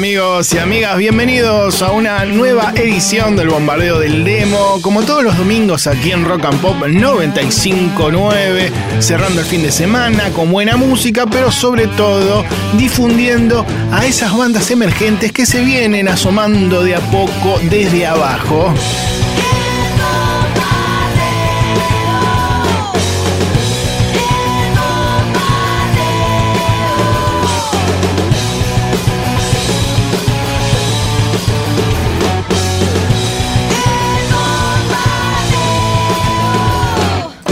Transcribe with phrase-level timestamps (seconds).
[0.00, 5.36] Amigos y amigas, bienvenidos a una nueva edición del Bombardeo del Demo, como todos los
[5.36, 11.26] domingos aquí en Rock and Pop 959, cerrando el fin de semana con buena música,
[11.26, 12.46] pero sobre todo
[12.78, 18.72] difundiendo a esas bandas emergentes que se vienen asomando de a poco desde abajo.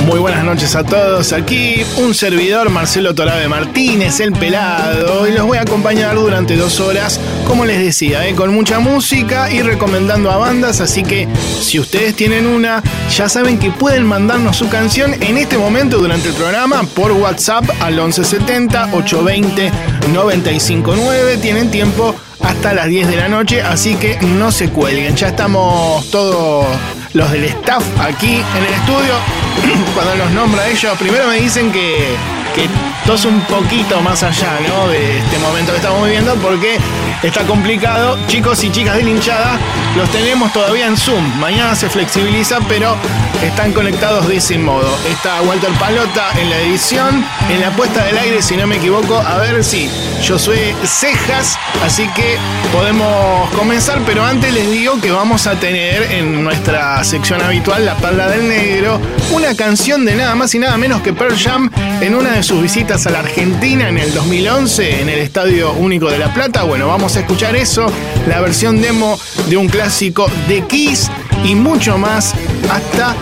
[0.09, 1.35] Muy buenas noches a todos.
[1.35, 6.81] Aquí un servidor, Marcelo Torabe Martínez, el pelado, y los voy a acompañar durante dos
[6.81, 8.35] horas, como les decía, ¿eh?
[8.35, 10.81] con mucha música y recomendando a bandas.
[10.81, 11.29] Así que
[11.61, 12.83] si ustedes tienen una,
[13.15, 17.65] ya saben que pueden mandarnos su canción en este momento durante el programa por WhatsApp
[17.81, 19.71] al 1170 820
[20.15, 21.37] 959.
[21.37, 25.17] Tienen tiempo hasta las 10 de la noche, así que no se cuelguen.
[25.17, 26.67] Ya estamos todos
[27.15, 29.15] los del staff aquí en el estudio.
[29.95, 32.17] Cuando los nombra ellos, primero me dicen que,
[32.55, 32.69] que
[33.07, 34.89] tos un poquito más allá ¿no?
[34.89, 36.79] de este momento que estamos viviendo porque
[37.23, 38.19] está complicado.
[38.27, 39.59] Chicos y chicas de la hinchada,
[39.97, 41.25] los tenemos todavía en Zoom.
[41.39, 42.97] Mañana se flexibiliza, pero
[43.43, 44.97] están conectados de ese modo.
[45.09, 49.19] Está Walter Palota en la edición, en la puesta del aire, si no me equivoco.
[49.19, 49.91] A ver si
[50.23, 52.37] yo soy Cejas, así que
[52.73, 57.97] podemos comenzar, pero antes les digo que vamos a tener en nuestra sección habitual, La
[57.97, 59.01] Perla del Negro,
[59.33, 62.63] una canción de nada más y nada menos que Pearl Jam en una de sus
[62.63, 66.63] visitas a la Argentina en el 2011 en el Estadio Único de La Plata.
[66.63, 67.87] Bueno, vamos a escuchar eso,
[68.27, 71.11] la versión demo de un clásico de Kiss
[71.45, 72.35] y mucho más
[72.71, 73.17] hasta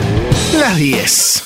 [0.58, 1.42] las 10.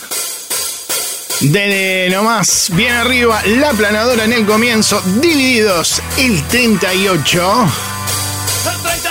[1.40, 7.66] De nomás, bien arriba, la planadora en el comienzo, divididos el 38.
[8.66, 9.09] El 38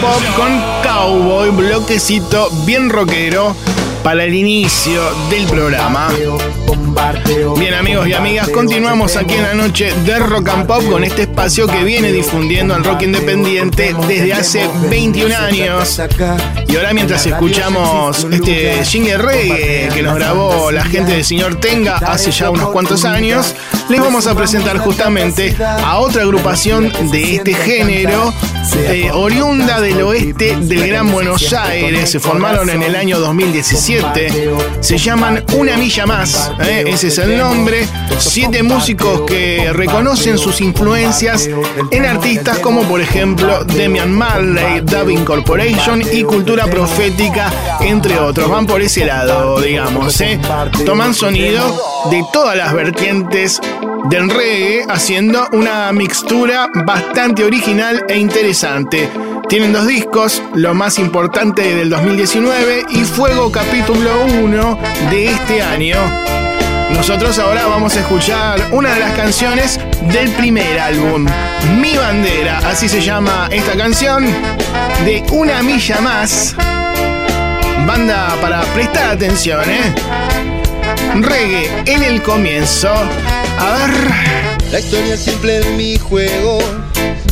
[0.00, 3.54] pop con cowboy, bloquecito bien rockero
[4.02, 6.08] para el inicio del programa.
[7.56, 11.22] Bien amigos y amigas, continuamos aquí en la noche de Rock and Pop con este
[11.22, 16.00] espacio que viene difundiendo el rock independiente desde hace 21 años.
[16.66, 21.96] Y ahora mientras escuchamos este jingle reggae que nos grabó la gente del señor Tenga
[21.96, 23.54] hace ya unos cuantos años,
[23.88, 28.32] les vamos a presentar justamente a otra agrupación de este género,
[28.76, 32.10] eh, oriunda del oeste del Gran Buenos Aires.
[32.10, 34.30] Se formaron en el año 2017.
[34.80, 36.50] Se llaman Una Milla Más.
[36.60, 37.86] eh, ese es el nombre.
[38.18, 41.48] Siete músicos que reconocen sus influencias
[41.90, 48.48] en artistas como por ejemplo Demian Marley, Dubbing Corporation y Cultura Profética, entre otros.
[48.50, 50.20] Van por ese lado, digamos.
[50.20, 50.40] eh.
[50.84, 51.62] Toman sonido
[52.10, 53.60] de todas las vertientes
[54.08, 59.08] del reggae, haciendo una mixtura bastante original e interesante.
[59.48, 64.78] Tienen dos discos, lo más importante del 2019 y Fuego capítulo 1
[65.10, 65.96] de este año.
[66.90, 69.78] Nosotros ahora vamos a escuchar una de las canciones
[70.12, 71.26] del primer álbum,
[71.80, 74.24] Mi Bandera, así se llama esta canción,
[75.04, 76.54] de Una Milla Más.
[77.86, 80.27] Banda para prestar atención, ¿eh?
[81.14, 82.88] Reggae en el comienzo.
[83.58, 84.48] A ver.
[84.70, 86.58] La historia simple de mi juego.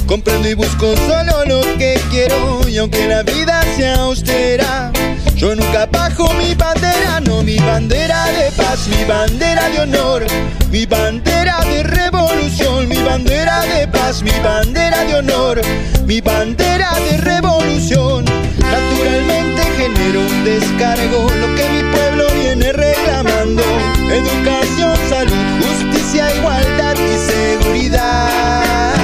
[0.06, 2.66] Comprendo y busco solo lo que quiero.
[2.66, 4.90] Y aunque la vida sea austera,
[5.34, 7.20] yo nunca bajo mi bandera.
[7.20, 10.24] No, mi bandera de paz, mi bandera de honor,
[10.70, 15.60] mi bandera de revolución, mi bandera de paz, mi bandera de honor,
[16.06, 18.24] mi bandera de revolución.
[18.58, 23.25] Naturalmente genero un descargo, lo que mi pueblo viene reclamando.
[23.46, 28.94] Educación, salud, justicia, igualdad y seguridad.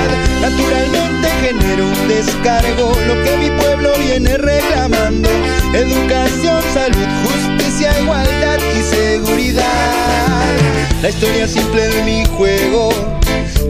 [0.40, 5.28] Naturalmente genero un descargo, lo que mi pueblo viene reclamando.
[5.72, 10.44] Educación, salud, justicia, igualdad y seguridad.
[11.02, 12.90] La historia simple de mi juego.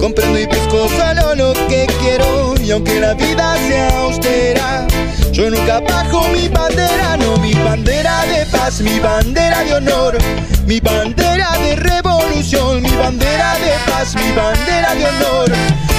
[0.00, 0.88] Comprendo y busco
[1.35, 2.55] lo que quiero.
[2.61, 4.87] Y aunque la vida sea austera,
[5.33, 10.19] yo nunca bajo mi bandera, no mi bandera de paz, mi bandera de honor,
[10.67, 15.51] mi bandera de revolución, mi bandera de paz, mi bandera de honor,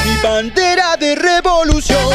[0.06, 2.14] mi bandera de revolución.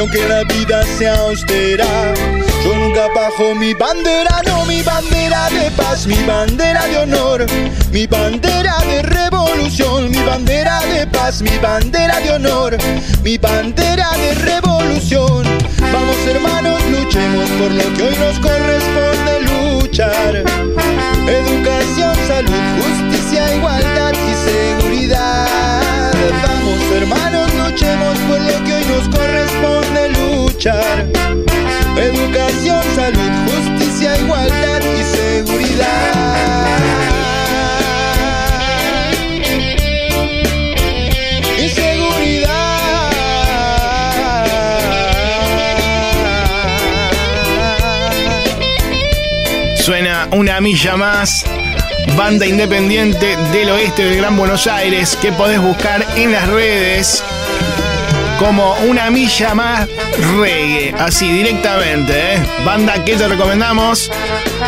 [0.00, 2.14] aunque la vida sea austera,
[2.64, 7.46] yo nunca bajo mi bandera, no mi bandera de paz, mi bandera de honor,
[7.92, 12.78] mi bandera de revolución, mi bandera de paz, mi bandera de honor,
[13.22, 15.44] mi bandera de revolución.
[15.92, 20.44] Vamos hermanos, luchemos por lo que hoy nos corresponde luchar.
[21.28, 26.12] Educación, salud, justicia, igualdad y seguridad.
[26.46, 29.29] Vamos hermanos, luchemos por lo que hoy nos corresponde
[30.62, 36.66] Educación, salud, justicia, igualdad y seguridad.
[41.56, 43.10] Y seguridad.
[49.76, 51.46] Suena una milla más.
[52.18, 57.24] Banda independiente del oeste del Gran Buenos Aires que podés buscar en las redes
[58.40, 59.86] como una milla más
[60.40, 62.34] reggae, así directamente.
[62.34, 62.42] ¿eh?
[62.64, 64.10] Banda que te recomendamos.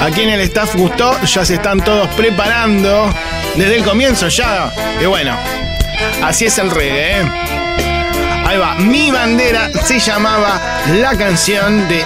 [0.00, 3.10] Aquí en el staff gustó, ya se están todos preparando
[3.56, 4.70] desde el comienzo ya.
[5.00, 5.34] Y bueno,
[6.22, 7.22] así es el reggae.
[7.22, 7.30] ¿eh?
[8.46, 10.60] Ahí va, mi bandera se llamaba
[11.00, 12.04] la canción de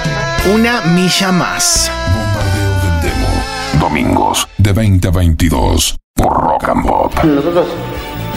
[0.54, 1.90] Una milla más.
[2.14, 3.80] Bombardeo del Demo.
[3.80, 7.24] Domingos de 20 a 22 por Rock and Pop.
[7.24, 7.66] Nosotros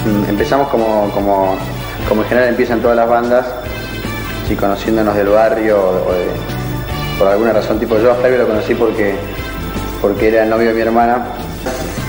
[0.05, 1.57] mm, empezamos como, como,
[2.07, 3.45] como en general empiezan todas las bandas,
[4.47, 6.13] sí, conociéndonos del barrio o
[7.19, 9.13] por alguna razón, tipo yo a Flavio lo conocí porque,
[10.01, 11.25] porque era el novio de mi hermana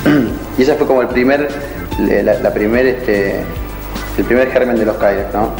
[0.58, 1.48] y esa fue como el primer,
[1.98, 3.40] la, primer, este,
[4.16, 5.50] el primer germen de los Kylex, ¿no?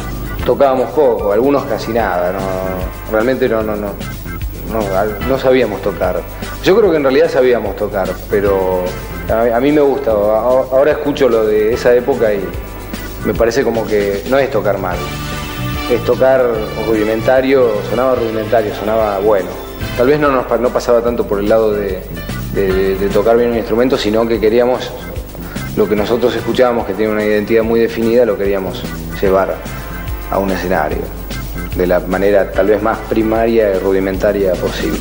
[0.45, 2.39] Tocábamos poco, algunos casi nada, no,
[3.11, 3.89] realmente no, no, no,
[4.71, 4.81] no,
[5.27, 6.21] no sabíamos tocar.
[6.63, 8.83] Yo creo que en realidad sabíamos tocar, pero
[9.29, 12.41] a, mí me gusta, ahora escucho lo de esa época y
[13.25, 14.97] me parece como que no es tocar mal,
[15.91, 16.43] es tocar
[16.87, 19.49] rudimentario, sonaba rudimentario, sonaba bueno.
[19.97, 22.01] Tal vez no nos no pasaba tanto por el lado de-
[22.53, 24.91] de tocar bien un instrumento, sino que queríamos
[25.77, 28.83] lo que nosotros escuchábamos, que tiene una identidad muy definida, lo queríamos
[29.21, 29.55] llevar
[30.29, 30.97] a un escenario
[31.75, 34.99] de la manera tal vez más primaria y rudimentaria posible.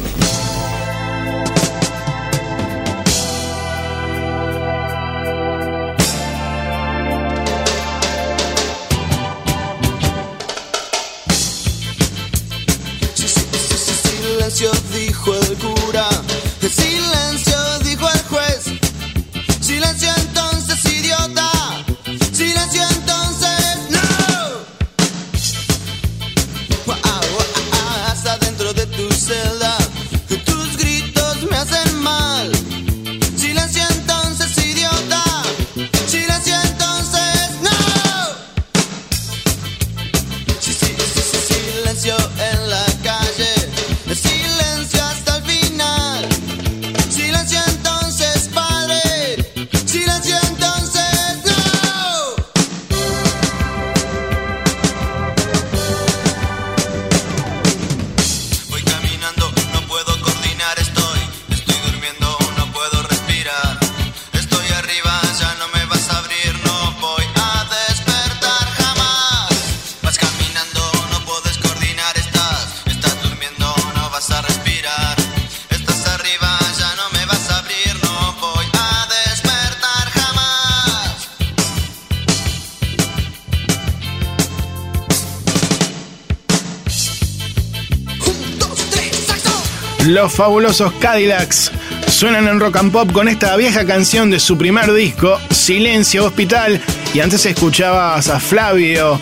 [90.10, 91.70] Los fabulosos Cadillacs
[92.08, 96.80] suenan en rock and pop con esta vieja canción de su primer disco, Silencio Hospital.
[97.14, 99.20] Y antes escuchabas a Flavio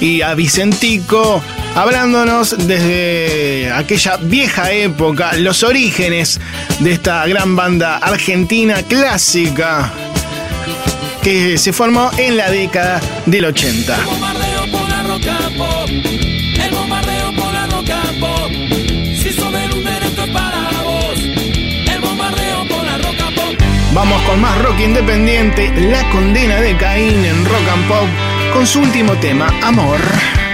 [0.00, 1.42] y a Vicentico
[1.74, 6.40] hablándonos desde aquella vieja época, los orígenes
[6.78, 9.92] de esta gran banda argentina clásica
[11.22, 13.98] que se formó en la década del 80.
[23.94, 28.08] Vamos con más rock independiente, La condena de Caín en Rock and Pop,
[28.54, 30.00] con su último tema, Amor.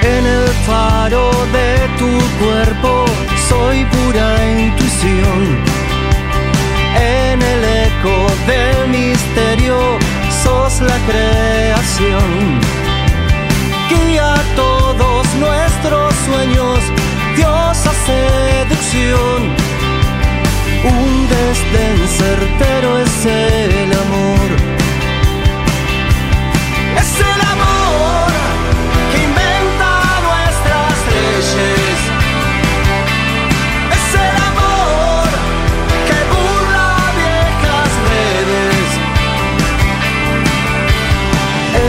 [0.03, 3.05] En el faro de tu cuerpo
[3.49, 5.65] soy pura intuición.
[6.97, 9.99] En el eco del misterio
[10.43, 12.61] sos la creación.
[13.89, 16.81] Guía todos nuestros sueños,
[17.37, 17.93] diosa
[18.91, 19.05] un
[21.29, 24.49] desdén certero es el amor.
[26.97, 28.33] Es el amor
[29.13, 29.91] que inventa
[30.29, 31.99] nuestras leyes.
[33.93, 35.29] Es el amor
[36.09, 36.89] que burla
[37.21, 38.91] viejas redes.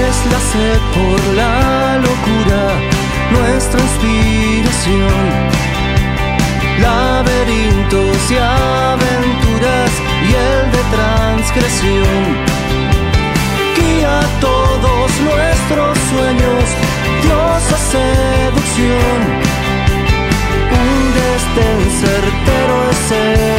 [0.03, 1.56] Es la sed por la
[1.98, 2.62] locura,
[3.32, 5.58] nuestra inspiración
[8.31, 12.21] y aventuras y el de transgresión.
[13.75, 16.63] Guía todos nuestros sueños,
[17.24, 19.19] Dios a seducción.
[20.81, 23.58] Un desdén certero es el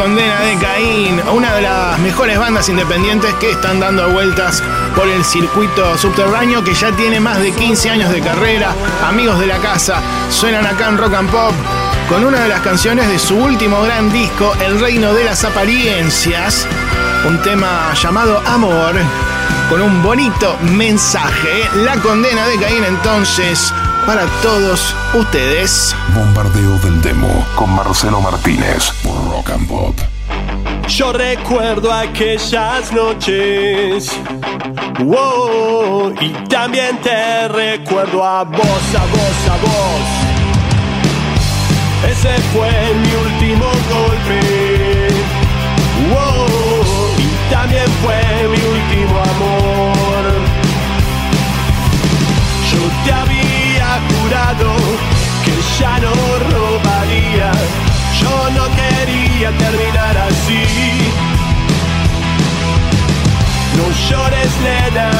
[0.00, 4.62] condena de Caín, una de las mejores bandas independientes que están dando vueltas
[4.96, 8.74] por el circuito subterráneo que ya tiene más de 15 años de carrera.
[9.06, 11.52] Amigos de la casa, suenan acá en Rock and Pop
[12.08, 16.66] con una de las canciones de su último gran disco, El Reino de las Apariencias,
[17.28, 18.94] un tema llamado Amor,
[19.68, 21.68] con un bonito mensaje.
[21.84, 23.70] La condena de Caín entonces
[24.06, 25.94] para todos ustedes.
[26.14, 29.94] Bombardeo del demo con Marcelo Martínez por Rock and Pop.
[30.88, 34.10] Yo recuerdo aquellas noches.
[34.98, 40.02] Wow, y también te recuerdo a vos, a vos, a vos.
[42.10, 42.70] Ese fue
[43.02, 45.08] mi último golpe.
[46.08, 46.46] Wow,
[47.18, 50.24] y también fue mi último amor.
[52.72, 53.39] Yo te había
[54.30, 54.76] jurado
[55.44, 56.12] que ya no
[56.50, 57.50] robaría.
[58.20, 60.64] Yo no quería terminar así.
[63.76, 65.10] No llores, nena,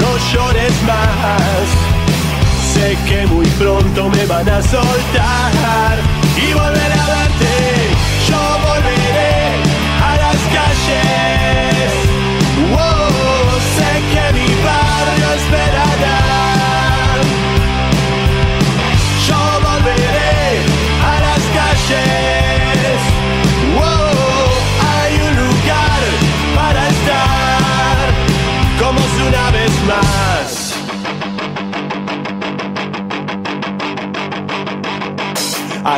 [0.00, 1.66] no llores más.
[2.74, 5.98] Sé que muy pronto me van a soltar
[6.36, 7.54] y volver a verte.
[8.28, 9.62] Yo volveré
[10.02, 11.79] a las calles.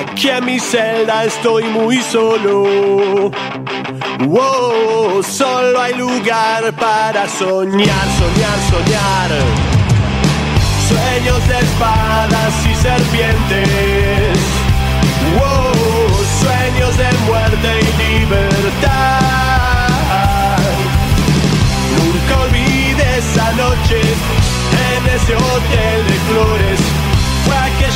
[0.02, 3.30] Aquí en mi celda estoy muy solo.
[4.26, 9.30] Wow, solo hay lugar para soñar, soñar, soñar.
[10.88, 14.38] Sueños de espadas y serpientes.
[15.38, 15.72] Wow,
[16.42, 19.22] sueños de muerte y libertad.
[21.96, 26.81] Nunca olvidé esa noche en ese hotel de flores.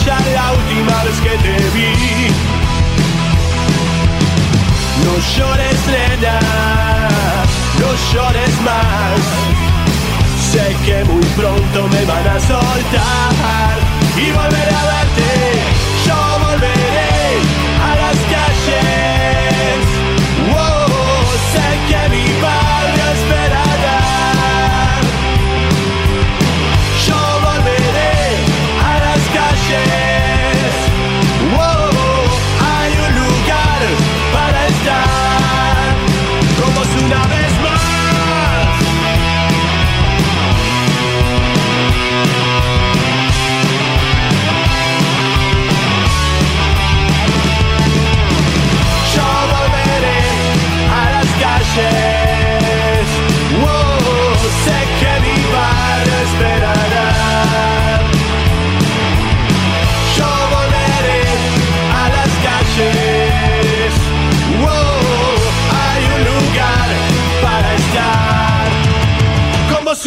[0.06, 2.28] La última vez que te vi.
[5.04, 6.38] No llores, nena,
[7.80, 9.20] no llores más.
[10.52, 13.76] Sé que muy pronto me van a soltar
[14.16, 15.95] y volveré a verte.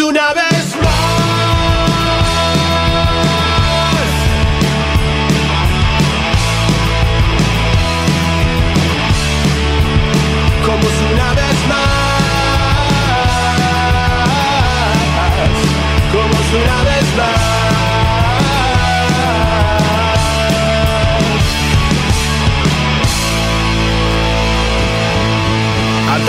[0.02, 0.29] Una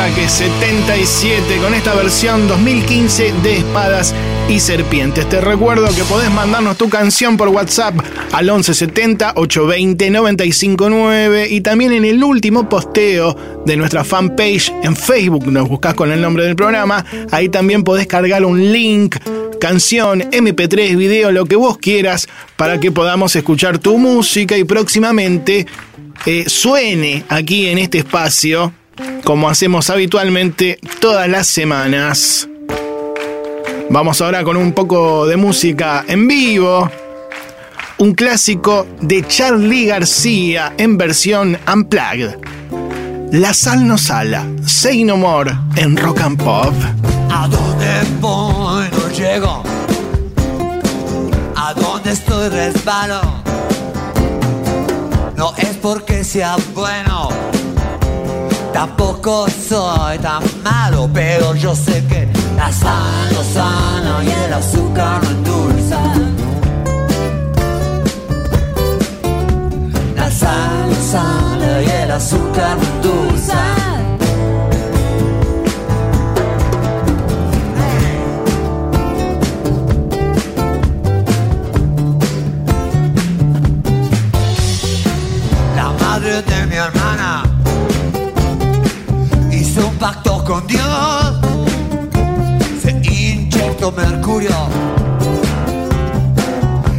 [0.01, 4.15] Ataque 77 con esta versión 2015 de Espadas
[4.49, 5.29] y Serpientes.
[5.29, 7.97] Te recuerdo que podés mandarnos tu canción por WhatsApp
[8.33, 13.37] al 1170 820 959 y también en el último posteo
[13.67, 18.07] de nuestra fanpage en Facebook, nos buscas con el nombre del programa, ahí también podés
[18.07, 19.17] cargar un link
[19.61, 25.67] canción, MP3, video, lo que vos quieras para que podamos escuchar tu música y próximamente
[26.25, 28.73] eh, suene aquí en este espacio
[29.25, 32.49] como hacemos habitualmente todas las semanas.
[33.89, 36.91] Vamos ahora con un poco de música en vivo.
[37.99, 42.37] Un clásico de Charlie García en versión unplugged.
[43.33, 46.75] La sal no sala, Say No More en Rock and Pop.
[47.31, 48.85] ¿A dónde voy?
[48.91, 49.63] No llego.
[51.57, 52.49] ¿A dónde estoy?
[52.49, 53.21] Resbalo.
[55.37, 57.29] No es porque sea bueno.
[58.73, 65.23] Tampoco soy tan malo, pero yo sé que la sal no sana y el azúcar
[65.23, 66.01] no endulza.
[70.17, 73.63] La sal no sana y el azúcar me endulza.
[85.77, 87.50] La madre de mi hermana
[90.51, 91.41] con Dios.
[92.83, 94.51] Se inyectó mercurio.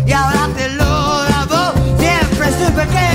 [0.08, 1.74] Y ahora te lo damos.
[2.00, 3.10] Siempre supe que.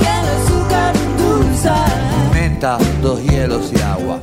[0.00, 1.76] y el azúcar endulza.
[2.34, 4.18] Menta, dos hielos y agua.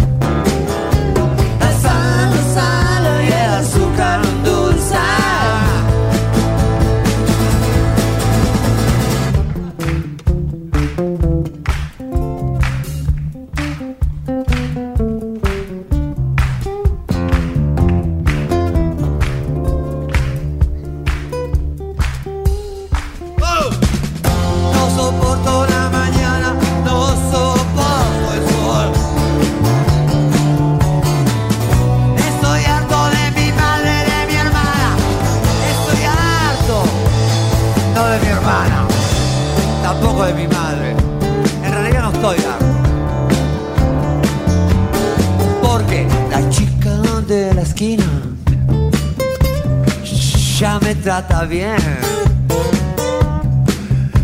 [50.87, 51.75] Me trata bien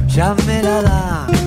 [0.08, 1.43] ya me la da.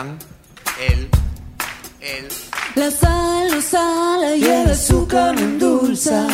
[0.00, 0.18] Fabián,
[0.80, 1.08] él,
[2.00, 2.28] él.
[2.74, 6.26] La sal, la sal y el azúcar me endulza.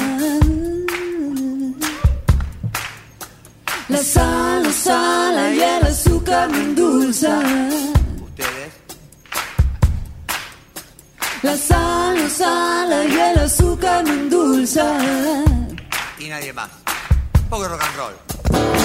[3.89, 7.41] La sal, la sal y el azúcar me endulza.
[8.23, 8.73] Ustedes,
[11.43, 14.87] La sal, la sal y el azúcar me endulza.
[16.19, 16.71] y nadie más.
[17.51, 18.76] Poco rock and roll.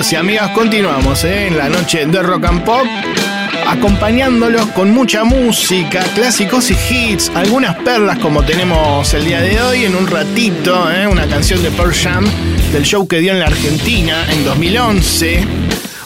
[0.00, 1.48] Y amigas, continuamos ¿eh?
[1.48, 2.86] en la noche de Rock and Pop,
[3.68, 9.84] acompañándolos con mucha música, clásicos y hits, algunas perlas como tenemos el día de hoy,
[9.84, 11.06] en un ratito, ¿eh?
[11.06, 12.24] una canción de Pearl Jam
[12.72, 15.46] del show que dio en la Argentina en 2011,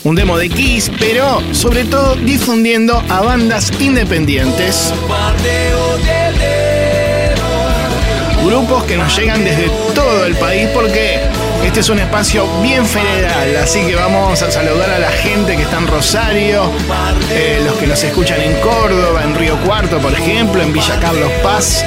[0.03, 4.93] un demo de Kiss, pero sobre todo difundiendo a bandas independientes.
[8.45, 11.21] Grupos que nos llegan desde todo el país porque
[11.67, 15.63] este es un espacio bien federal, así que vamos a saludar a la gente que
[15.63, 16.71] está en Rosario,
[17.31, 21.31] eh, los que nos escuchan en Córdoba, en Río Cuarto, por ejemplo, en Villa Carlos
[21.43, 21.85] Paz,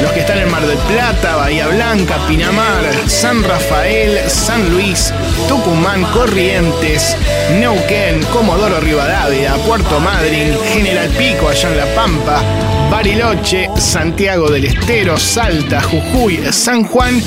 [0.00, 5.12] los que están en Mar del Plata, Bahía Blanca, Pinamar, San Rafael, San Luis,
[5.46, 7.16] Tucumán, Corrientes,
[7.60, 12.42] Neuquén, Comodoro Rivadavia, Puerto Madryn, General Pico, allá en La Pampa,
[12.90, 17.22] Bariloche, Santiago del Estero, Salta, Jujuy, San Juan,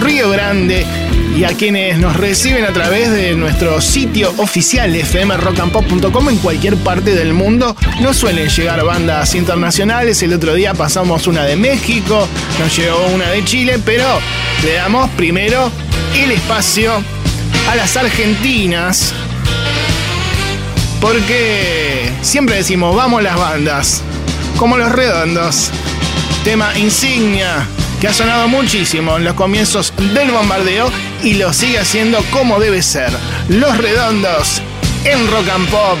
[0.00, 0.86] Río Grande
[1.34, 7.14] y a quienes nos reciben a través de nuestro sitio oficial fmrockandpop.com en cualquier parte
[7.14, 7.74] del mundo.
[8.00, 13.30] Nos suelen llegar bandas internacionales, el otro día pasamos una de México, nos llegó una
[13.30, 14.04] de Chile, pero
[14.62, 15.70] le damos primero
[16.14, 16.92] el espacio
[17.70, 19.12] a las argentinas
[21.00, 24.02] Porque siempre decimos, vamos las bandas,
[24.58, 25.70] como los redondos.
[26.44, 27.66] Tema insignia
[28.00, 30.90] que ha sonado muchísimo en los comienzos del bombardeo
[31.22, 33.10] y lo sigue haciendo como debe ser.
[33.48, 34.60] Los redondos
[35.04, 35.98] en rock and pop.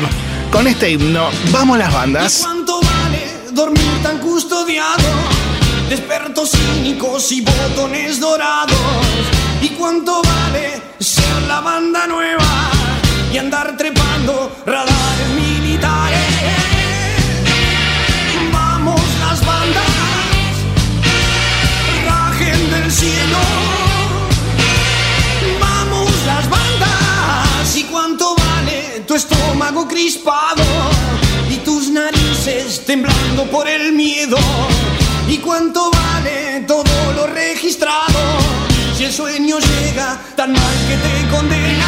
[0.50, 2.40] Con este himno, vamos las bandas.
[2.42, 5.04] ¿Cuánto vale dormir tan custodiado?
[5.88, 8.76] De expertos cínicos y botones dorados.
[9.62, 12.70] ¿Y cuánto vale ser la banda nueva
[13.32, 15.28] y andar trepando radares
[29.66, 30.62] estómago crispado
[31.50, 34.36] y tus narices temblando por el miedo?
[35.28, 38.38] ¿Y cuánto vale todo lo registrado
[38.96, 41.85] si el sueño llega tan mal que te condena?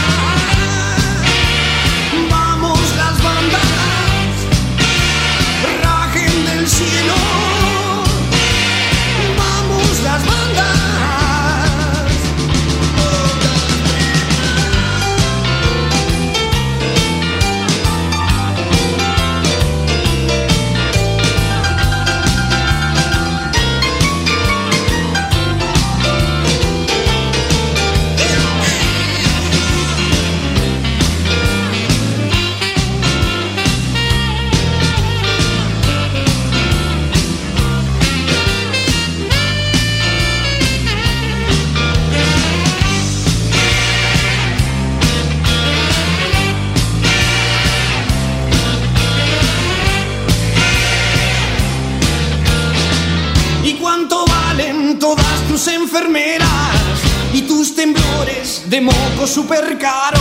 [58.69, 60.21] De moco super caro?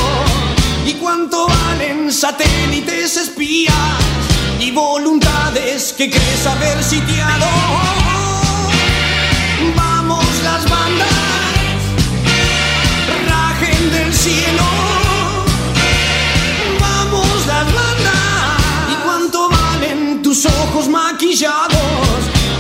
[0.86, 3.74] ¿Y cuánto valen satélites espías
[4.60, 7.46] y voluntades que crees haber sitiado?
[9.76, 11.08] Vamos las bandas,
[13.28, 14.64] rajen del cielo.
[16.80, 18.62] Vamos las bandas.
[18.92, 21.78] ¿Y cuánto valen tus ojos maquillados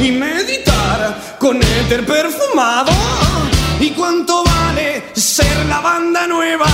[0.01, 2.91] y meditar con éter perfumado?
[3.79, 4.46] ¿Y cuánto
[5.37, 6.65] ser la banda nueva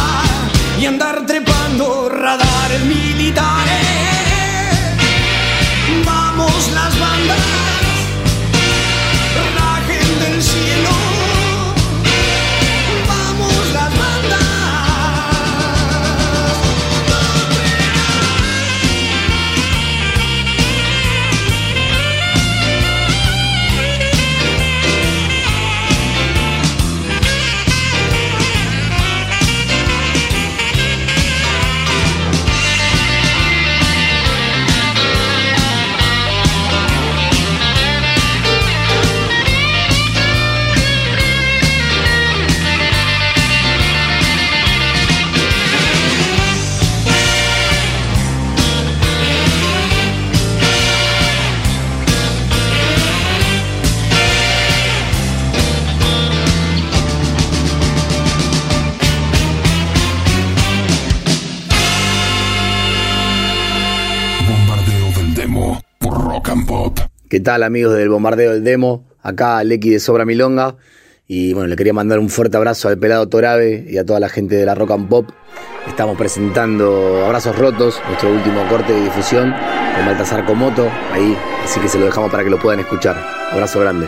[0.80, 3.88] y andar trepando radares militares?
[6.06, 7.40] Vamos las bandas,
[67.30, 69.08] ¿Qué tal amigos del bombardeo del demo?
[69.22, 70.76] Acá Lecky de Sobra Milonga.
[71.26, 74.30] Y bueno, le quería mandar un fuerte abrazo al pelado Torabe y a toda la
[74.30, 75.30] gente de la Rock and Pop.
[75.88, 79.54] Estamos presentando Abrazos Rotos, nuestro último corte de difusión
[79.96, 83.16] con Baltasar Comoto, ahí, así que se lo dejamos para que lo puedan escuchar.
[83.52, 84.08] Abrazo grande.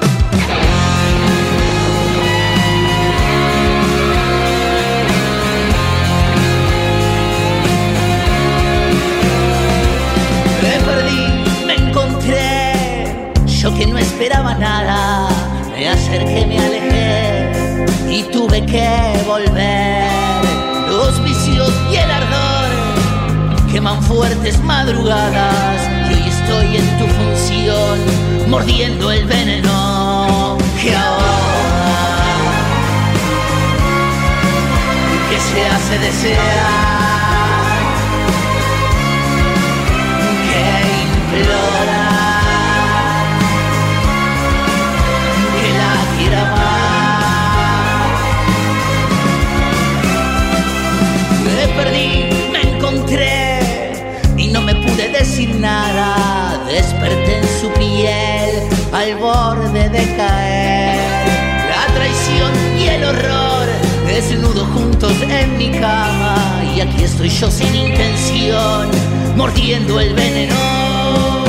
[24.16, 28.00] Fuertes madrugadas y hoy estoy en tu función,
[28.50, 31.36] mordiendo el veneno que ahora
[35.30, 37.15] que se hace desear.
[56.76, 60.98] Desperté en su piel al borde de caer.
[61.70, 63.66] La traición y el horror
[64.06, 66.36] desnudo juntos en mi cama
[66.76, 68.90] y aquí estoy yo sin intención
[69.38, 71.46] mordiendo el veneno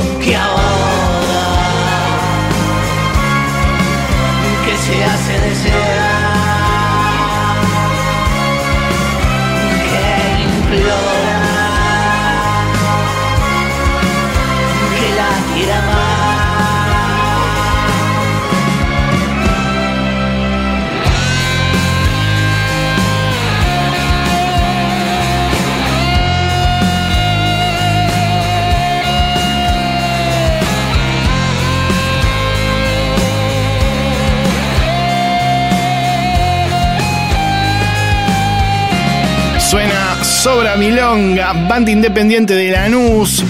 [40.47, 43.43] Sobra Milonga, banda independiente de Lanús,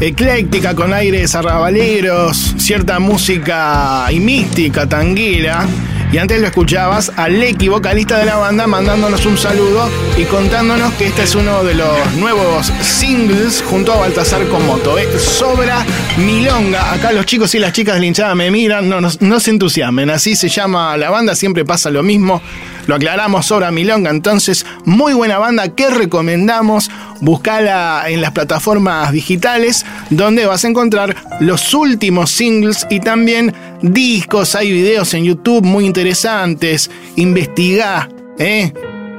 [0.00, 5.64] ecléctica con aires arrabaleros, cierta música y mística tanguera.
[6.12, 10.92] Y antes lo escuchabas a Lecky, vocalista de la banda, mandándonos un saludo y contándonos
[10.94, 14.96] que este es uno de los nuevos singles junto a Baltasar con moto.
[14.98, 15.08] ¿eh?
[15.18, 15.84] Sobra
[16.16, 16.92] Milonga.
[16.92, 20.10] Acá los chicos y las chicas de me miran, no, no, no se entusiasmen.
[20.10, 22.40] Así se llama la banda, siempre pasa lo mismo.
[22.86, 24.10] Lo aclaramos, Sobra Milonga.
[24.10, 26.90] Entonces, muy buena banda que recomendamos.
[27.20, 33.54] Buscala en las plataformas digitales donde vas a encontrar los últimos singles y también
[33.92, 34.54] discos.
[34.54, 36.90] Hay videos en YouTube muy interesantes.
[37.16, 38.72] Investigá, ¿eh?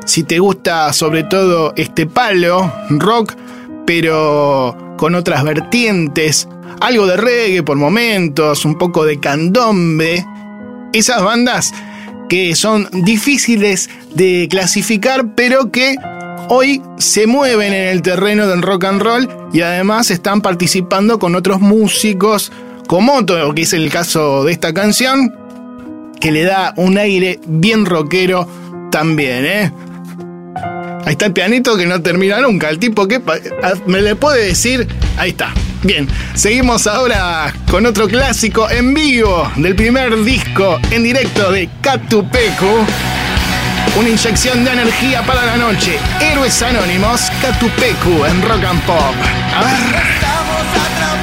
[0.06, 3.34] Si te gusta sobre todo este palo, rock,
[3.86, 6.47] pero con otras vertientes.
[6.80, 10.25] Algo de reggae por momentos, un poco de candombe.
[10.93, 11.73] Esas bandas
[12.30, 15.95] que son difíciles de clasificar, pero que
[16.49, 21.36] hoy se mueven en el terreno del rock and roll y además están participando con
[21.36, 22.51] otros músicos,
[22.88, 25.34] como Otto, que es el caso de esta canción,
[26.20, 28.47] que le da un aire bien rockero
[28.91, 29.72] también, ¿eh?
[31.05, 32.70] Ahí está el pianito que no termina nunca.
[32.70, 33.36] El tipo que pa-
[33.86, 34.88] me le puede decir,
[35.18, 35.53] ahí está.
[35.84, 42.86] Bien, seguimos ahora con otro clásico en vivo del primer disco en directo de Catupecu.
[43.99, 45.99] Una inyección de energía para la noche.
[46.20, 49.16] Héroes Anónimos, Catupecu en Rock and Pop.
[49.55, 51.14] A ver.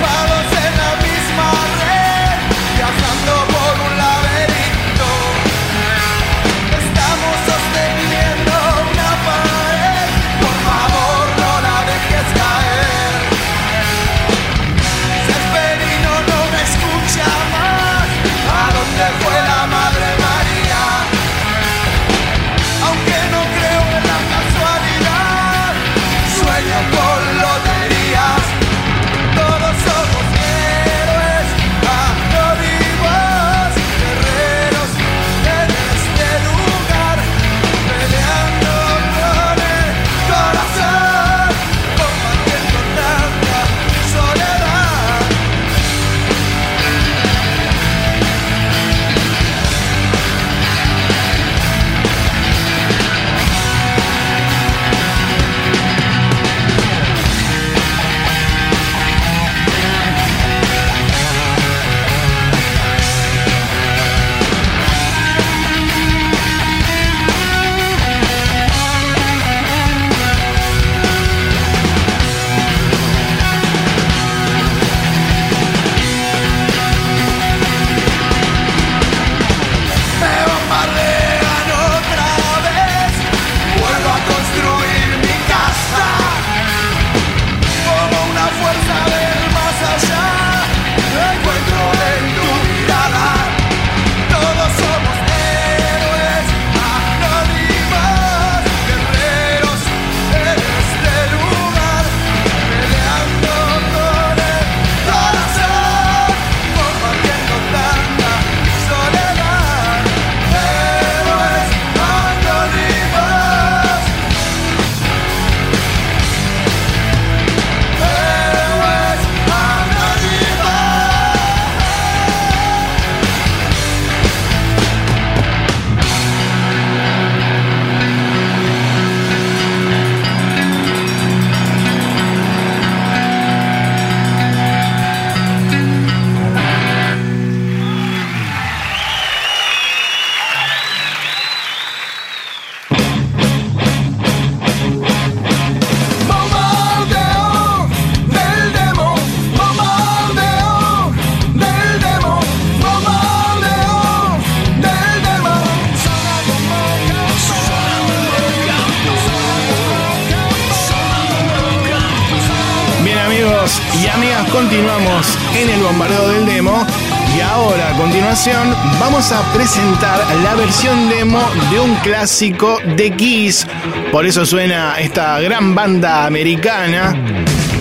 [169.53, 171.41] Presentar la versión demo
[171.71, 173.67] de un clásico de Kiss.
[174.11, 177.15] Por eso suena esta gran banda americana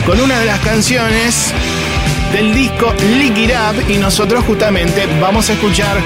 [0.06, 1.54] con una de las canciones
[2.32, 5.98] del disco Lick It Up y nosotros justamente vamos a escuchar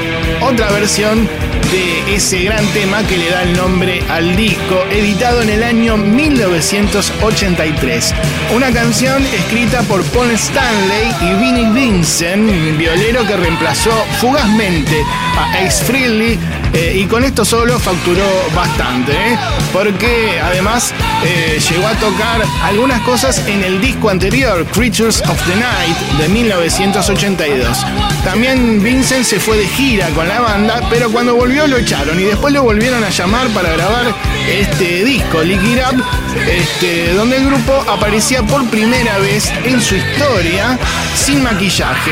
[0.42, 1.28] otra versión
[1.72, 5.96] de ese gran tema que le da el nombre al disco, editado en el año
[5.98, 8.14] 1983.
[8.56, 15.02] Una canción escrita por Paul Stanley y Vinnie Vincent, violero que reemplazó fugazmente
[15.38, 16.38] a Ace Frehley
[16.74, 19.38] eh, y con esto solo facturó bastante, ¿eh?
[19.72, 20.94] porque además
[21.24, 26.28] eh, llegó a tocar algunas cosas en el disco anterior, Creatures of the Night, de
[26.28, 27.86] 1982.
[28.26, 32.24] También Vincent se fue de gira con la banda, pero cuando volvió lo echaron y
[32.24, 34.14] después lo volvieron a llamar para grabar
[34.48, 36.04] este disco, Lick It Up,
[36.48, 40.78] este, donde el grupo aparecía por primera vez en su historia
[41.16, 42.12] sin maquillaje.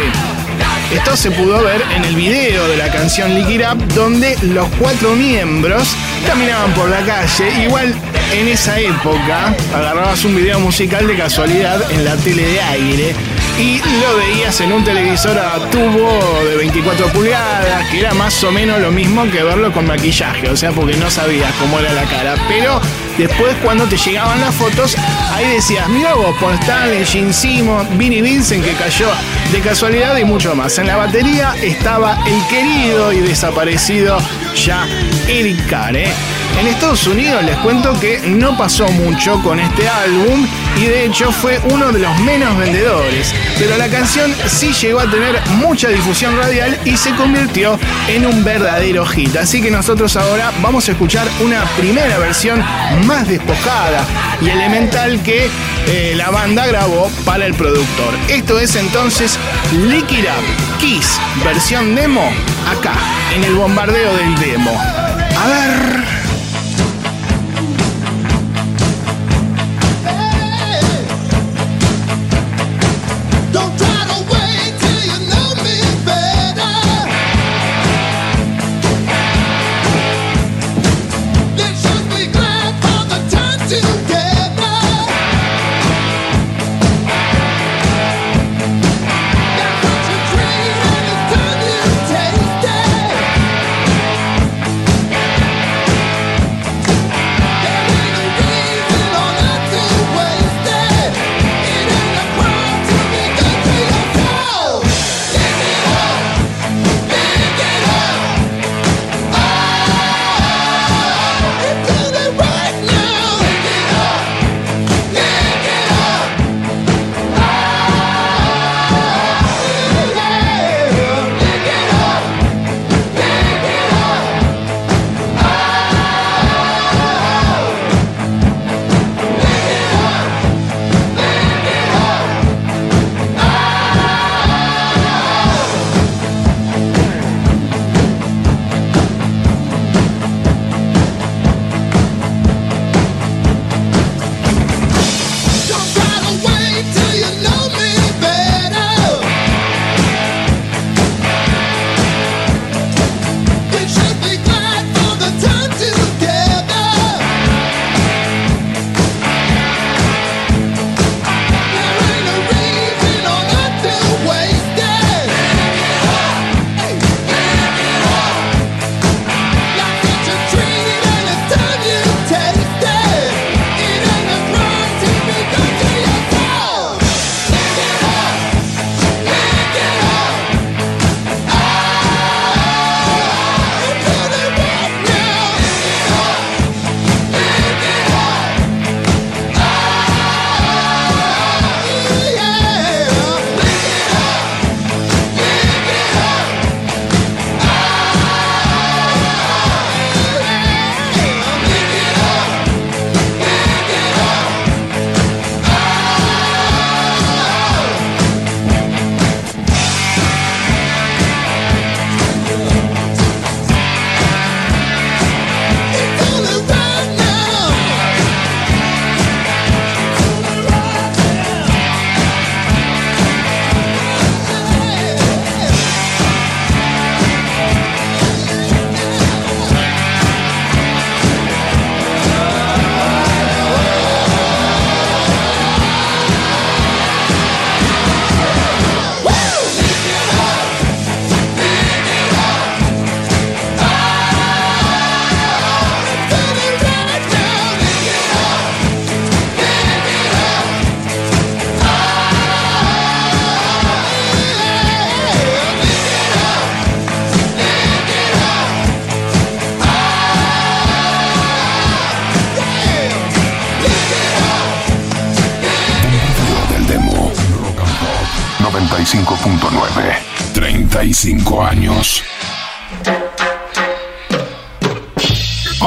[0.92, 4.68] Esto se pudo ver en el video de la canción Lick It Up, donde los
[4.80, 5.90] cuatro miembros
[6.26, 7.64] caminaban por la calle.
[7.66, 7.94] Igual
[8.32, 13.16] en esa época agarrabas un video musical de casualidad en la tele de aire
[13.60, 18.52] y lo veías en un televisor a tubo de 24 pulgadas, que era más o
[18.52, 22.04] menos lo mismo que verlo con maquillaje, o sea, porque no sabías cómo era la
[22.06, 22.36] cara.
[22.48, 22.82] Pero
[23.18, 24.96] después cuando te llegaban las fotos,
[25.34, 29.10] ahí decías, mira vos, Paul Stanley, Gene Simmons, Vinnie Vincent que cayó
[29.52, 30.78] de casualidad y mucho más.
[30.80, 34.18] En la batería estaba el querido y desaparecido
[34.56, 34.88] ya
[35.28, 35.60] Eric
[35.94, 36.14] ¿eh?
[36.60, 40.48] En Estados Unidos les cuento que no pasó mucho con este álbum
[40.78, 45.10] y de hecho fue uno de los menos vendedores, pero la canción sí llegó a
[45.10, 49.36] tener mucha difusión radial y se convirtió en un verdadero hit.
[49.36, 52.64] Así que nosotros ahora vamos a escuchar una primera versión
[53.06, 54.06] más despojada
[54.42, 55.50] y elemental que
[55.88, 58.14] eh, la banda grabó para el productor.
[58.30, 59.38] Esto es entonces
[59.72, 62.32] Lick It Up, Kiss, versión demo,
[62.70, 62.94] acá,
[63.36, 64.72] en el bombardeo del demo.
[64.80, 66.23] A ver.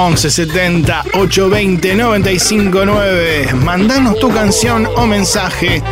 [0.08, 3.54] 1170 820 959.
[3.54, 5.82] Mandanos tu canción o mensaje.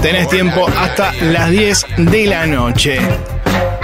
[0.00, 3.00] Tenés tiempo hasta las 10 de la noche.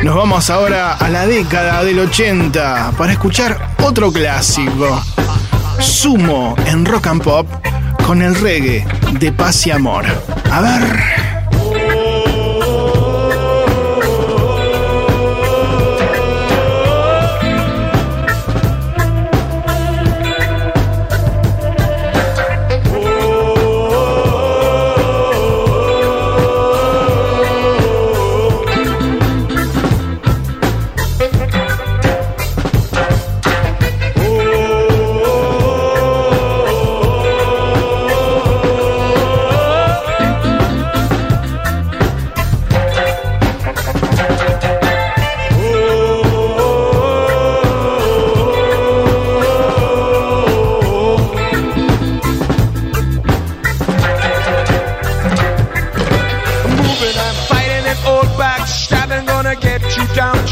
[0.05, 5.03] Nos vamos ahora a la década del 80 para escuchar otro clásico.
[5.81, 7.49] Sumo en rock and pop
[8.07, 8.87] con el reggae
[9.19, 10.05] de paz y amor.
[10.51, 11.32] A ver.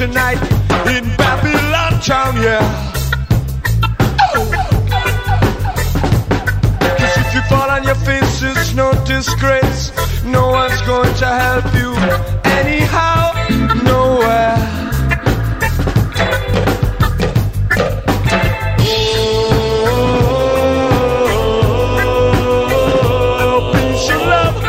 [0.01, 0.40] Down tonight
[0.88, 2.92] in Babylon town, yeah.
[6.98, 9.92] Cause if you fall on your face, it's no disgrace.
[10.24, 11.94] No one's going to help you
[12.44, 13.32] anyhow,
[13.84, 14.57] nowhere.
[23.42, 24.62] Oh, peace and love,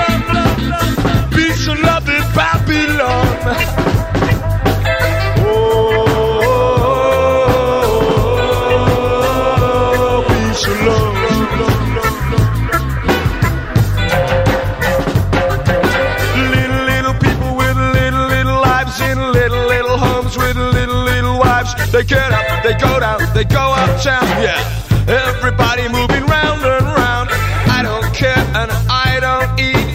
[21.92, 24.82] They get up, they go down, they go uptown, yeah.
[25.10, 27.30] Everybody moving round and round.
[27.70, 29.92] I don't care and I don't eat.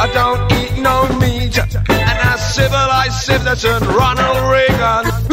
[0.00, 1.58] I don't eat no meat.
[1.58, 5.27] And I civilize citizen Ronald Reagan.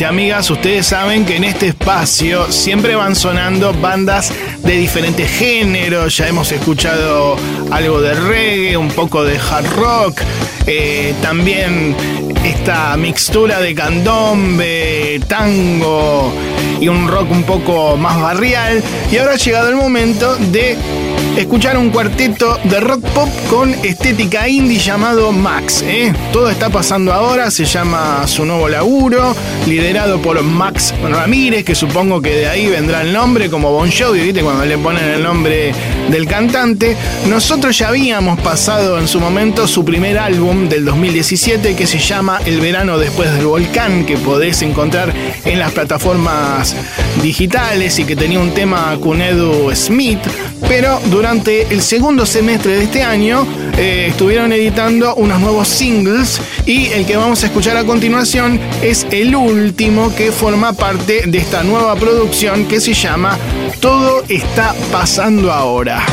[0.00, 4.32] Y amigas, ustedes saben que en este espacio siempre van sonando bandas
[4.62, 6.16] de diferentes géneros.
[6.16, 7.36] Ya hemos escuchado
[7.70, 10.20] algo de reggae, un poco de hard rock,
[10.66, 11.96] eh, también
[12.44, 16.32] esta mixtura de candombe, tango
[16.80, 18.82] y un rock un poco más barrial.
[19.10, 20.76] Y ahora ha llegado el momento de
[21.38, 25.82] escuchar un cuarteto de rock pop con estética indie llamado Max.
[25.86, 26.12] ¿eh?
[26.32, 29.36] Todo está pasando ahora, se llama su nuevo laburo,
[29.66, 34.20] liderado por Max Ramírez, que supongo que de ahí vendrá el nombre, como Bon Jovi,
[34.20, 34.42] ¿viste?
[34.42, 35.72] Cuando le ponen el nombre
[36.08, 36.96] del cantante.
[37.28, 42.40] Nosotros ya habíamos pasado en su momento su primer álbum del 2017 que se llama
[42.44, 45.12] El verano después del volcán, que podés encontrar
[45.44, 46.74] en las plataformas
[47.22, 50.20] digitales y que tenía un tema con Edu Smith,
[50.68, 53.46] pero durante el segundo semestre de este año
[53.78, 59.06] eh, estuvieron editando unos nuevos singles y el que vamos a escuchar a continuación es
[59.12, 63.38] el último que forma parte de esta nueva producción que se llama
[63.78, 66.04] Todo está pasando ahora.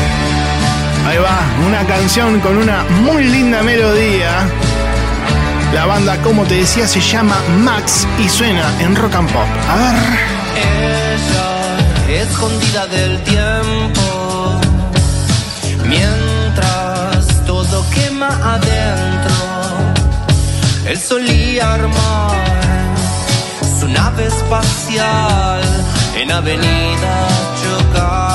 [1.06, 4.48] Ahí va, una canción con una muy linda melodía.
[5.74, 9.48] La banda, como te decía, se llama Max y suena en rock and pop.
[9.68, 10.36] A ver.
[12.08, 13.85] Escondida del tiempo,
[18.28, 19.34] adentro,
[20.86, 22.36] él solía armar
[23.80, 25.62] su nave espacial
[26.16, 27.28] en avenida
[27.62, 28.25] chocaban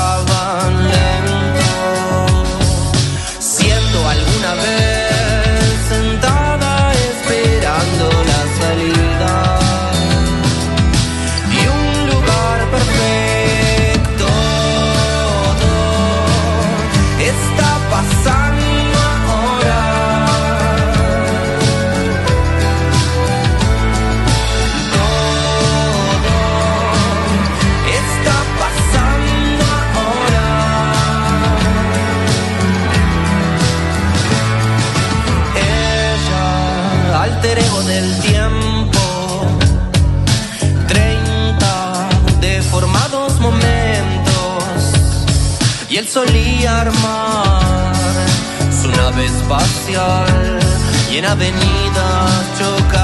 [51.11, 53.00] y en avenidas chocaban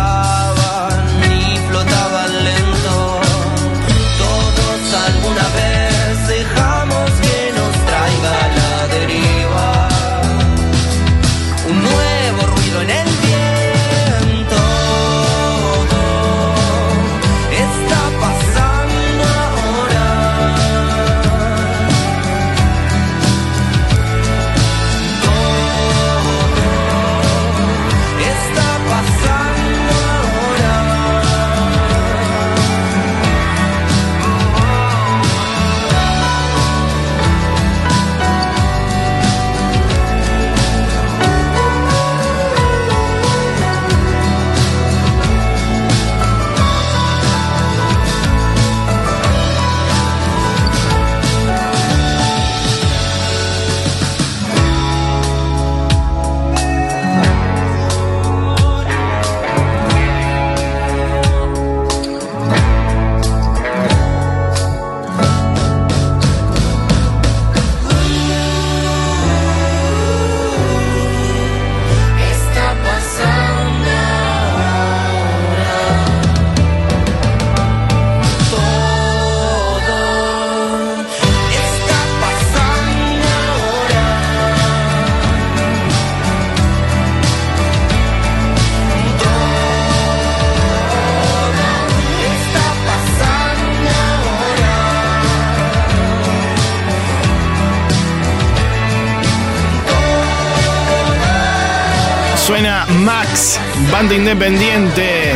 [103.91, 105.33] banda independiente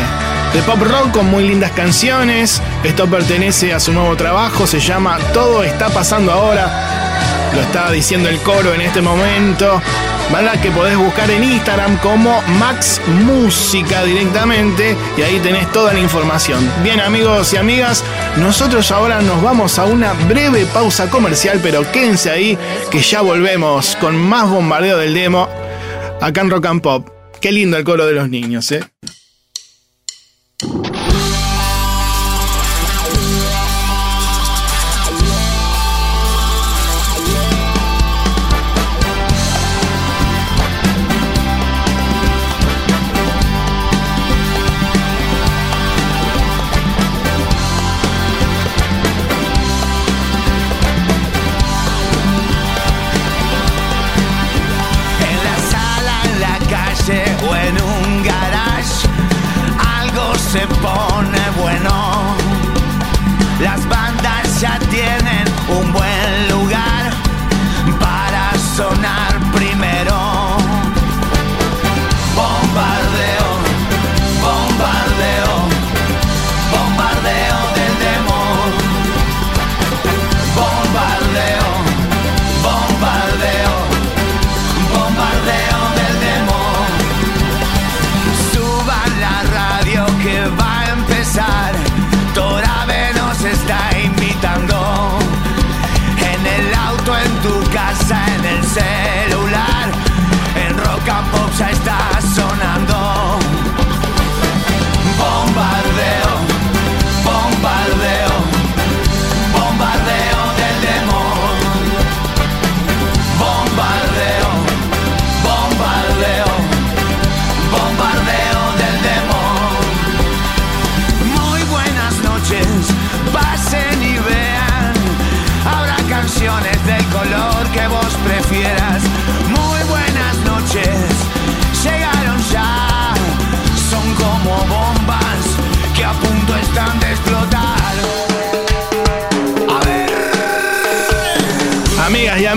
[0.53, 2.61] de pop rock con muy lindas canciones.
[2.83, 6.69] Esto pertenece a su nuevo trabajo, se llama Todo está pasando ahora.
[7.53, 9.81] Lo está diciendo el coro en este momento.
[10.31, 15.99] Banda que podés buscar en Instagram como Max Música directamente y ahí tenés toda la
[15.99, 16.69] información.
[16.83, 18.03] Bien amigos y amigas,
[18.37, 22.57] nosotros ahora nos vamos a una breve pausa comercial, pero quédense ahí
[22.89, 25.49] que ya volvemos con más bombardeo del demo
[26.21, 27.10] acá en Rock and Pop.
[27.41, 28.83] Qué lindo el coro de los niños, ¿eh?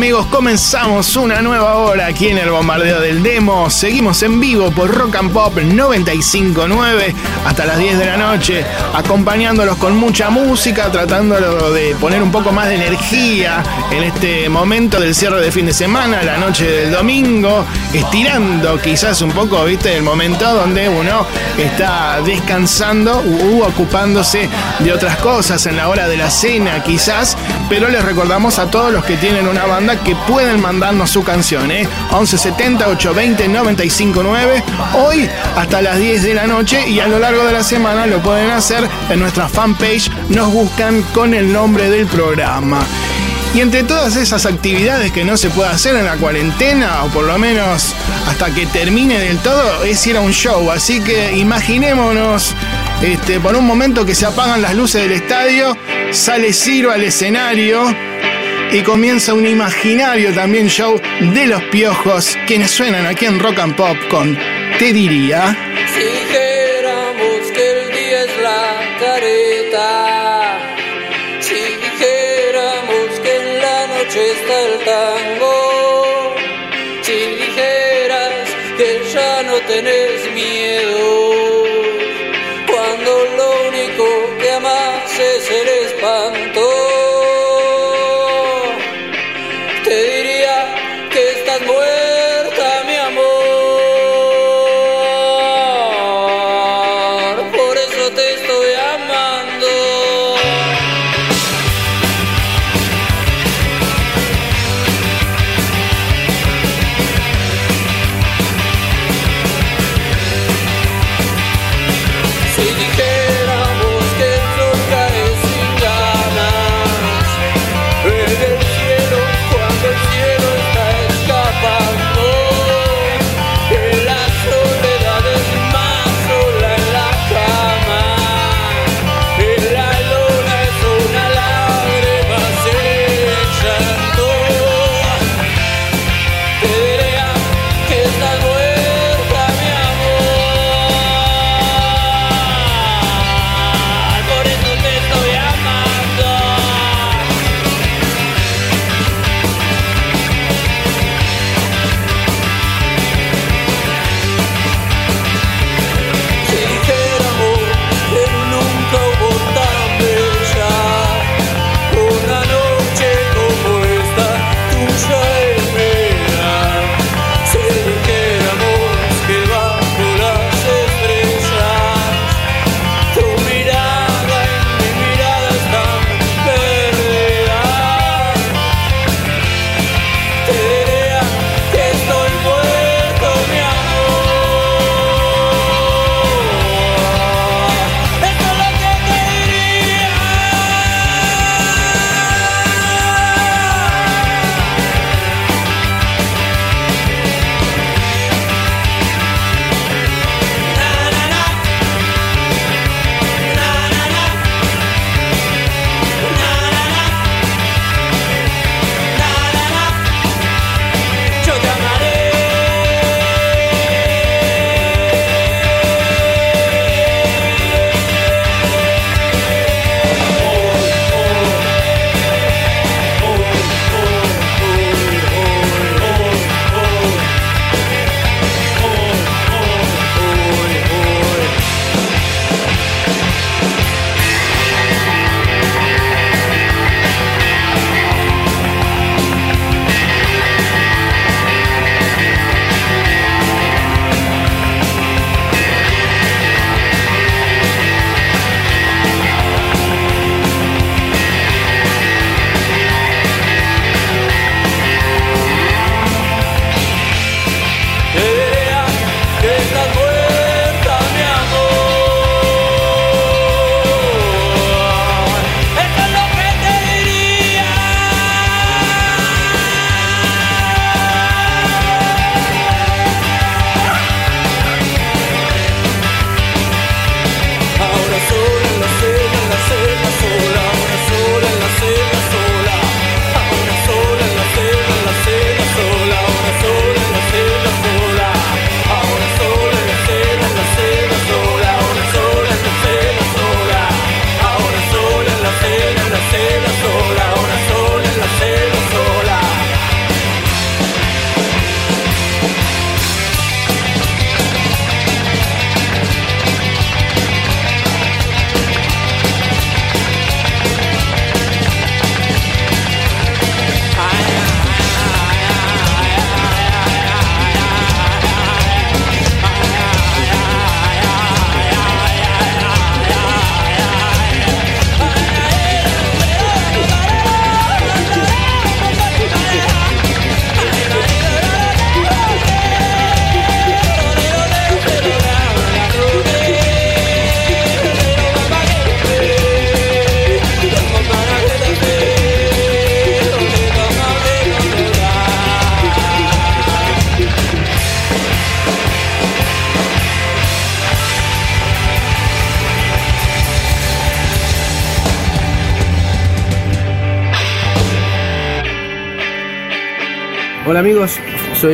[0.04, 3.70] Amigos, comenzamos una nueva hora aquí en el bombardeo del demo.
[3.70, 7.14] Seguimos en vivo por Rock and Pop 959
[7.46, 12.52] hasta las 10 de la noche, acompañándolos con mucha música, tratándolo de poner un poco
[12.52, 16.92] más de energía en este momento del cierre de fin de semana, la noche del
[16.92, 21.24] domingo, estirando quizás un poco, viste, el momento donde uno
[21.56, 24.50] está descansando u ocupándose
[24.80, 27.38] de otras cosas en la hora de la cena quizás,
[27.68, 31.70] pero les recordamos a todos los que tienen una banda que pueden mandarnos su canción,
[31.70, 31.88] ¿eh?
[32.10, 34.62] 1170 820 959
[34.94, 38.22] hoy hasta las 10 de la noche y a lo largo de la semana lo
[38.22, 42.80] pueden hacer en nuestra fanpage, nos buscan con el nombre del programa.
[43.54, 47.24] Y entre todas esas actividades que no se puede hacer en la cuarentena, o por
[47.24, 47.94] lo menos
[48.26, 50.72] hasta que termine del todo, es ir a un show.
[50.72, 52.52] Así que imaginémonos
[53.00, 55.76] este, por un momento que se apagan las luces del estadio,
[56.14, 57.84] sale Ciro al escenario
[58.72, 63.74] y comienza un imaginario también show de los piojos, quienes suenan aquí en Rock and
[63.74, 64.38] Pop con
[64.78, 65.73] Te diría.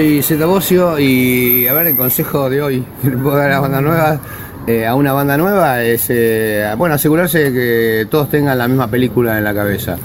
[0.00, 4.20] Soy Zeta Bocio y a ver el consejo de hoy que le puedo dar a
[4.66, 9.36] eh, a una banda nueva es eh, bueno asegurarse que todos tengan la misma película
[9.36, 9.98] en la cabeza.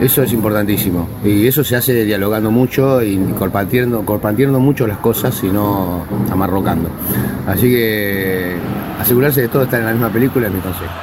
[0.00, 5.38] Eso es importantísimo y eso se hace dialogando mucho y compartiendo, compartiendo mucho las cosas
[5.44, 6.88] y no amarrocando.
[7.46, 8.56] Así que
[8.98, 10.94] asegurarse de que todos están en la misma película es mi consejo.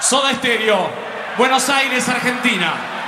[0.00, 0.88] Soda Estéreo,
[1.38, 3.01] Buenos Aires, Argentina.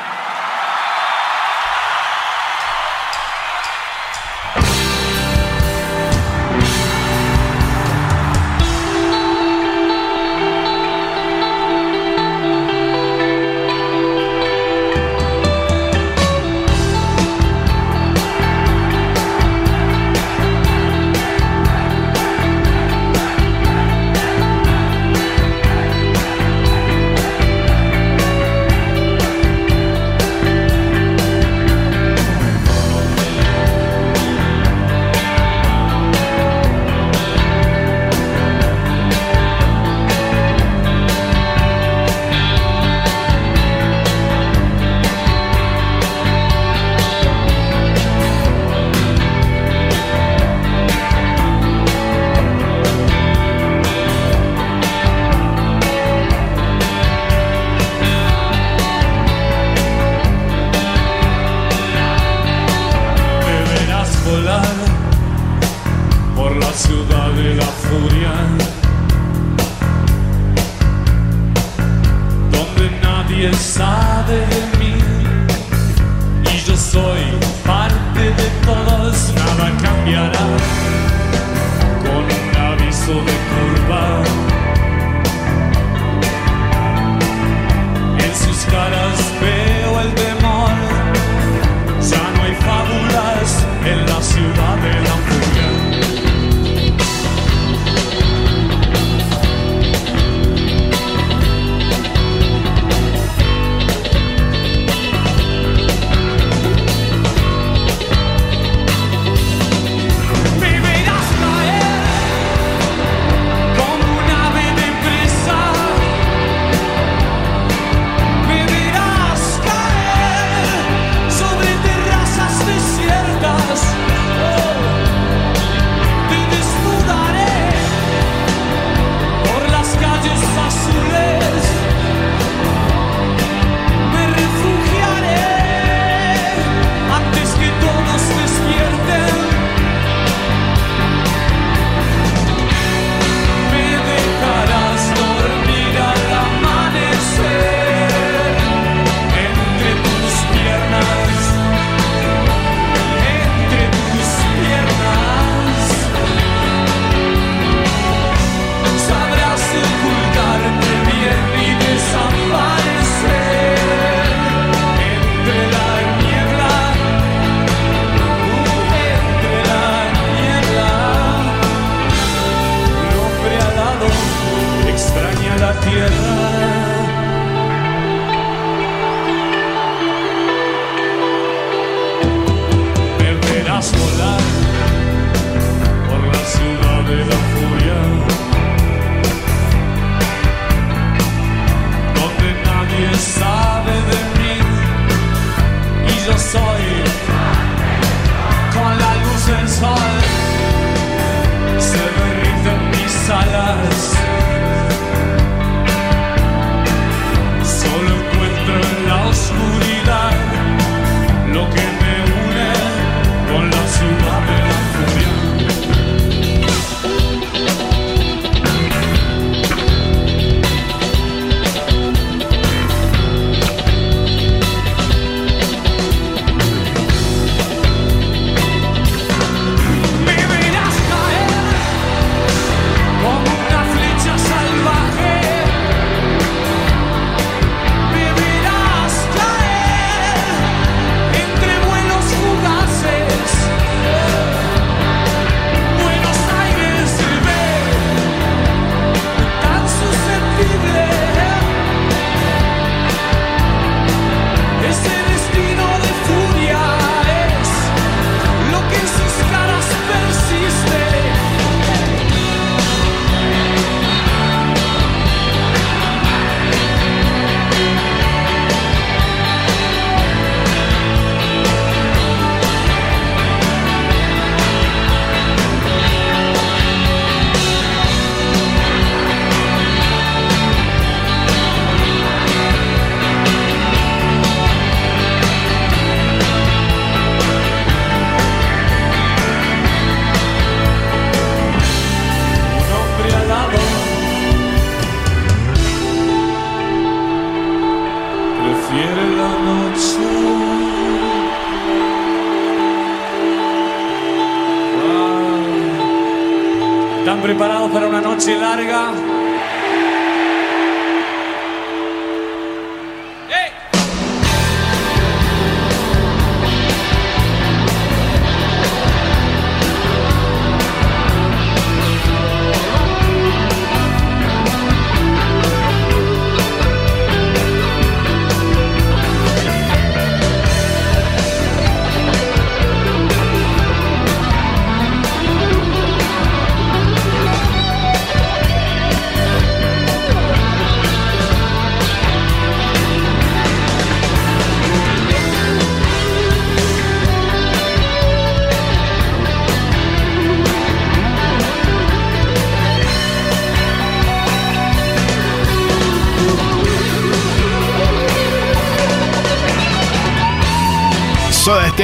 [308.34, 309.33] Noche larga?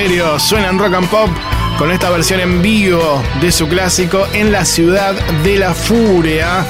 [0.00, 1.28] Stereo suena en rock and pop
[1.76, 6.64] con esta versión en vivo de su clásico En la ciudad de la furia,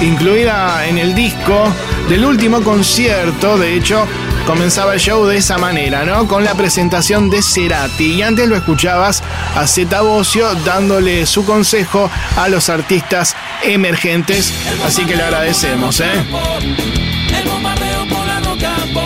[0.00, 1.70] incluida en el disco
[2.08, 3.58] del último concierto.
[3.58, 4.06] De hecho,
[4.46, 6.26] comenzaba el show de esa manera, ¿no?
[6.26, 8.14] Con la presentación de Cerati.
[8.14, 9.22] Y antes lo escuchabas
[9.54, 14.54] a Zeta Bocio dándole su consejo a los artistas emergentes.
[14.86, 16.24] Así que le agradecemos, ¿eh?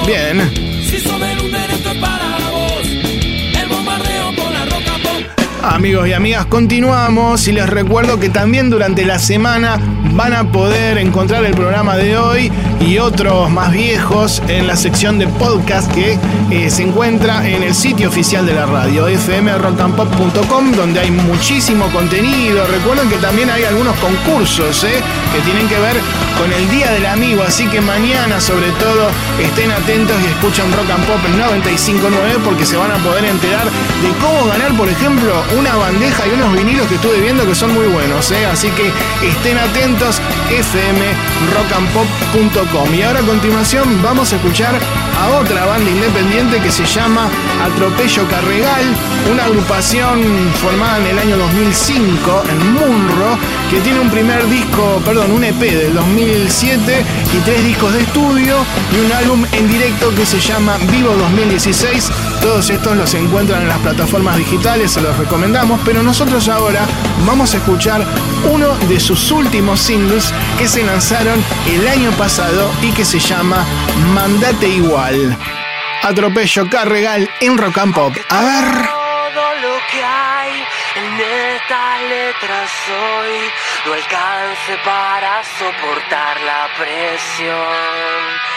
[0.07, 0.65] Bien.
[5.75, 9.77] Amigos y amigas, continuamos y les recuerdo que también durante la semana
[10.13, 15.19] van a poder encontrar el programa de hoy y otros más viejos en la sección
[15.19, 16.17] de podcast que
[16.53, 22.65] eh, se encuentra en el sitio oficial de la radio, fmrockandpop.com, donde hay muchísimo contenido.
[22.69, 25.03] Recuerden que también hay algunos concursos eh,
[25.35, 25.97] que tienen que ver
[26.39, 29.11] con el Día del Amigo, así que mañana sobre todo
[29.41, 33.65] estén atentos y escuchen Rock and Pop en 95.9 porque se van a poder enterar
[33.65, 37.73] de cómo ganar, por ejemplo, una bandeja y unos vinilos que estuve viendo que son
[37.75, 38.45] muy buenos, ¿eh?
[38.47, 38.91] así que
[39.27, 42.95] estén atentos, fmrockandpop.com.
[42.95, 44.75] Y ahora a continuación vamos a escuchar
[45.17, 47.29] a otra banda independiente que se llama
[47.63, 48.85] Atropello Carregal,
[49.31, 50.23] una agrupación
[50.61, 53.39] formada en el año 2005 en Munro,
[53.71, 58.57] que tiene un primer disco, perdón, un EP del 2007 y tres discos de estudio
[58.93, 62.11] y un álbum en directo que se llama Vivo 2016.
[62.45, 66.85] Todos estos los encuentran en las plataformas digitales, se los recomendamos, pero nosotros ahora
[67.27, 68.05] vamos a escuchar
[68.45, 73.65] uno de sus últimos singles que se lanzaron el año pasado y que se llama
[74.13, 75.35] Mandate Igual.
[76.03, 78.15] Atropello Carregal en Rock and Pop.
[78.29, 78.89] A ver.
[78.89, 80.53] Todo lo que hay
[80.97, 81.21] en
[81.57, 83.51] estas letras hoy
[83.87, 88.54] no alcance para soportar la presión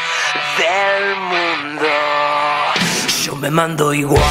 [0.57, 1.88] del mundo.
[3.23, 4.21] Yo me mando igual.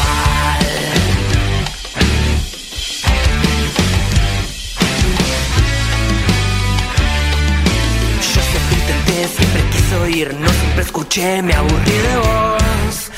[8.34, 13.10] Yo siempre intenté, siempre quise oír, no siempre escuché, me aburrí de vos,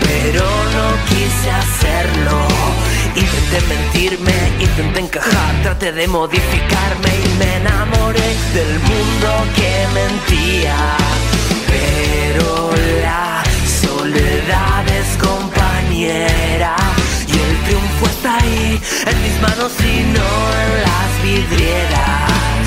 [0.00, 0.44] pero
[0.76, 2.38] no quise hacerlo.
[3.16, 10.96] Intenté mentirme, intenté encajar, traté de modificarme y me enamoré del mundo que mentía.
[11.74, 12.70] Pero
[13.02, 13.42] la
[13.82, 16.76] soledad es compañera
[17.26, 18.80] y el triunfo está ahí
[19.10, 20.30] en mis manos y no
[20.62, 22.66] en las vidrieras.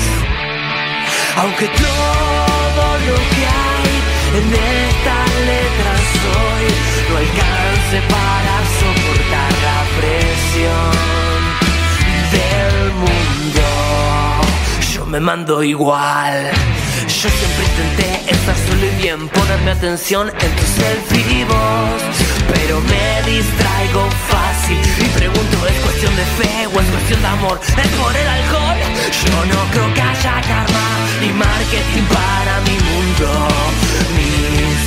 [1.40, 3.92] Aunque todo lo que hay
[4.38, 4.46] en
[4.88, 6.02] estas letras
[6.36, 6.66] hoy
[7.08, 10.92] no alcance para soportar la presión
[12.36, 13.66] del mundo,
[14.92, 16.50] yo me mando igual.
[17.08, 21.46] Yo siempre intenté estar solo y bien, ponerme atención en tus selfies,
[22.52, 27.60] pero me distraigo fácil y pregunto, ¿es cuestión de fe o es cuestión de amor?
[27.64, 28.76] ¿Es por el alcohol?
[29.24, 30.86] Yo no creo que haya karma
[31.22, 33.28] ni marketing para mi mundo.
[34.18, 34.78] Mis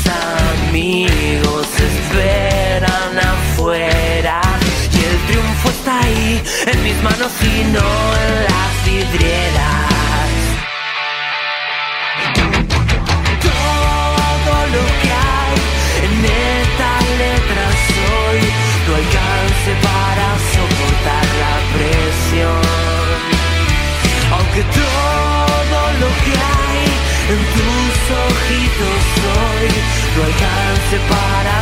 [0.70, 4.42] amigos esperan afuera
[4.94, 7.90] y el triunfo está ahí en mis manos y no
[8.24, 9.91] en las vidrieras.
[24.32, 26.80] Aunque todo lo que hay
[27.28, 27.94] en tus
[28.24, 29.02] ojitos
[29.36, 29.68] hoy
[30.16, 31.56] no alcance para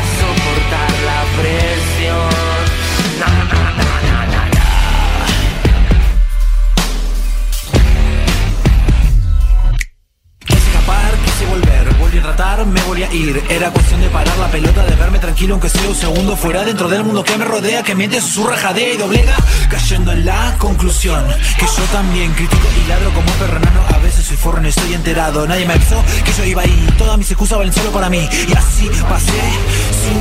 [15.19, 18.57] tranquilo aunque sea un segundo fuera dentro del mundo que me rodea, que miente, susurra,
[18.57, 19.35] jadea y doblega,
[19.69, 21.25] cayendo en la conclusión
[21.57, 23.81] que yo también critico y ladro como un perro enano.
[23.93, 25.47] A veces soy forro, no estoy enterado.
[25.47, 26.87] Nadie me avisó que yo iba ahí.
[26.97, 28.27] Todas mis excusas valen solo para mí.
[28.47, 29.41] Y así pasé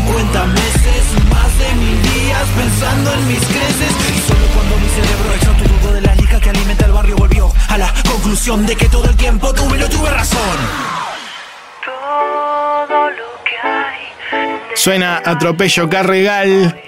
[0.04, 3.92] 50 meses, más de mil días pensando en mis creces.
[4.16, 7.78] Y solo cuando mi cerebro exhausto de la liga que alimenta el barrio volvió a
[7.78, 10.58] la conclusión de que todo el tiempo tuve lo tuve razón.
[14.74, 16.80] Suena Atropello Carregal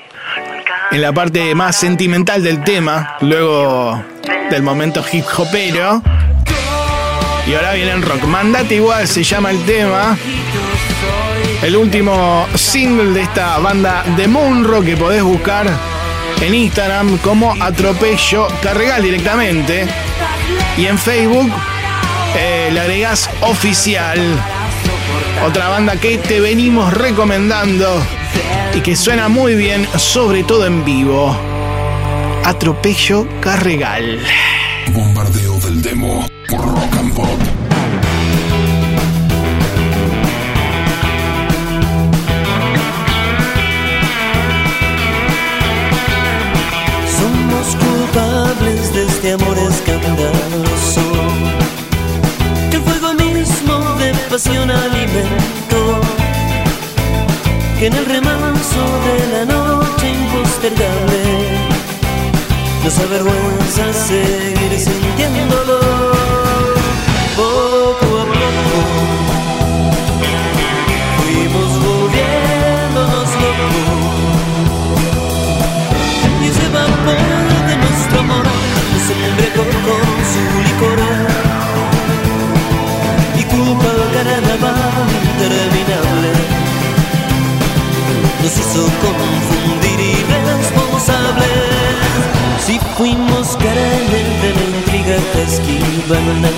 [0.93, 4.03] en la parte más sentimental del tema, luego
[4.51, 6.03] del momento hip hopero.
[7.47, 8.23] Y ahora viene el rock.
[8.25, 10.17] Mandate igual se llama el tema.
[11.63, 15.67] El último single de esta banda de Moonrock que podés buscar
[16.41, 19.87] en Instagram como Atropello Carregal directamente.
[20.77, 21.51] Y en Facebook
[22.37, 24.19] eh, le agregás oficial.
[25.47, 28.03] Otra banda que te venimos recomendando
[28.75, 31.35] y que suena muy bien, sobre todo en vivo.
[32.45, 34.21] Atropello Carregal.
[34.93, 37.50] Bombardeo del demo por Rock and.
[54.41, 56.01] De pasión alimentó
[57.79, 61.23] Que en el remanso de la noche impostergable
[62.85, 66.10] Nos avergüenza seguir sintiéndolo
[96.13, 96.50] esquivan que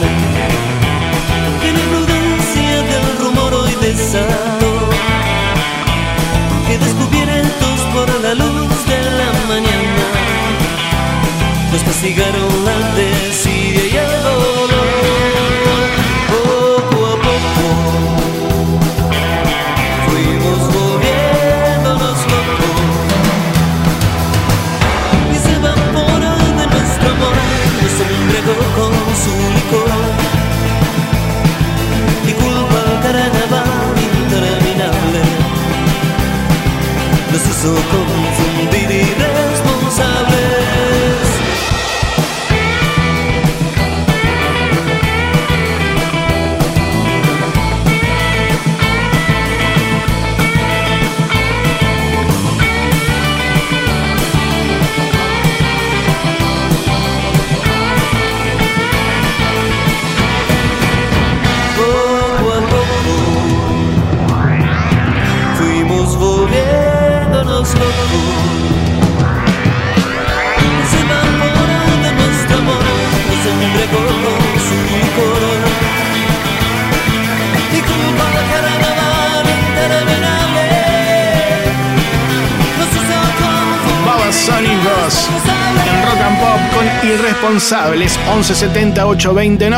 [88.43, 89.70] 11 78 20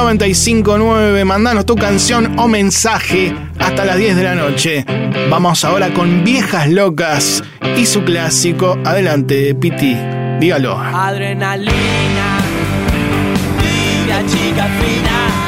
[1.27, 4.87] Mandanos tu canción o mensaje hasta las 10 de la noche.
[5.29, 7.45] Vamos ahora con Viejas Locas
[7.77, 8.79] y su clásico.
[8.83, 9.95] Adelante, Piti,
[10.41, 10.79] dígalo.
[10.79, 12.39] Adrenalina,
[13.61, 15.44] tira chica fina.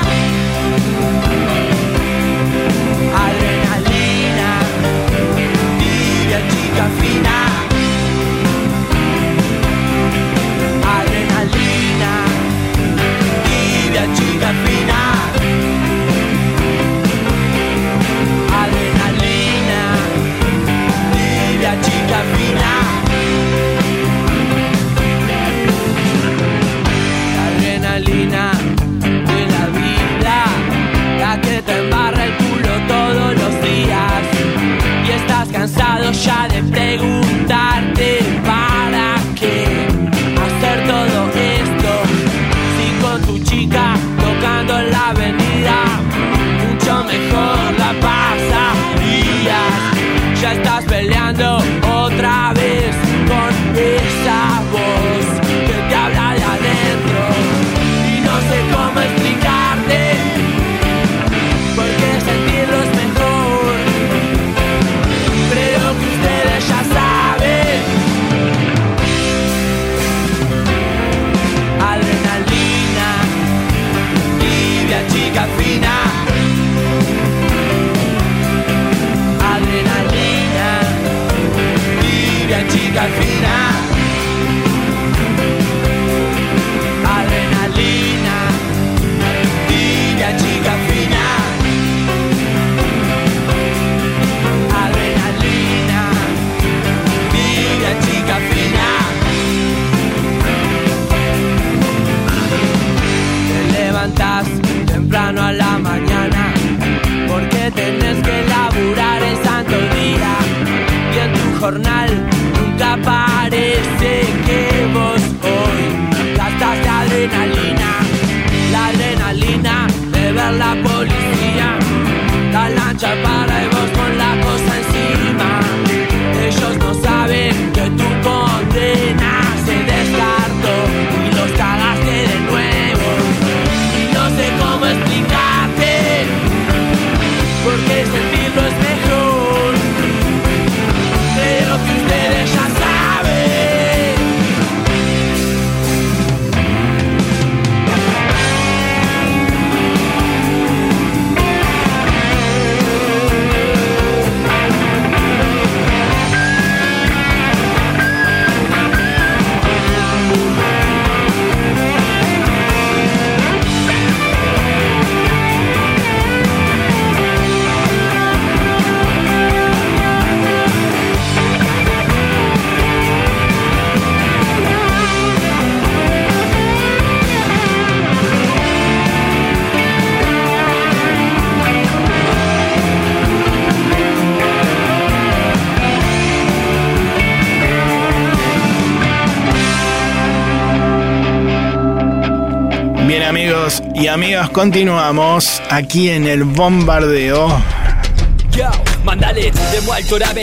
[194.16, 197.48] Amigos continuamos aquí en el bombardeo.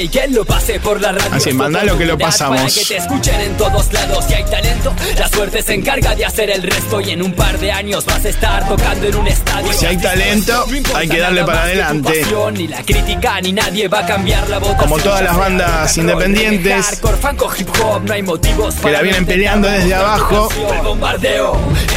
[0.04, 1.36] Y que lo pase por la radio.
[1.36, 2.58] Así, mandalo que lo pasamos.
[2.58, 4.26] Para que te escuchen en todos lados.
[4.28, 7.00] Si hay talento, la suerte se encarga de hacer el resto.
[7.00, 9.72] Y en un par de años vas a estar tocando en un estadio.
[9.74, 12.26] Si hay talento, hay que darle para adelante.
[12.54, 14.90] Ni la crítica ni nadie va a cambiar la votación.
[14.90, 19.02] Como todas las bandas independientes Hardcore, funk o hip hop, no hay motivos que la
[19.02, 20.50] vienen peleando desde abajo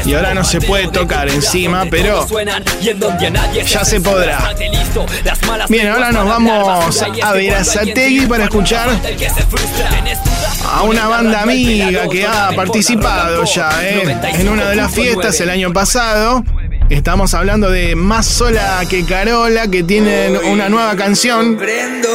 [0.05, 2.27] y ahora no se puede tocar encima, pero
[3.67, 4.55] ya se podrá.
[5.69, 8.89] Bien, ahora nos vamos a ver a Sategui para escuchar
[10.73, 15.51] a una banda amiga que ha participado ya eh, en una de las fiestas el
[15.51, 16.45] año pasado.
[16.89, 21.57] Estamos hablando de Más Sola que Carola, que tienen una nueva canción.
[21.57, 22.09] Comprendo.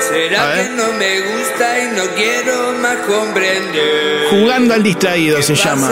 [0.00, 4.28] ¿Será que no me gusta y no quiero más comprender?
[4.30, 5.90] Jugando al distraído se llama.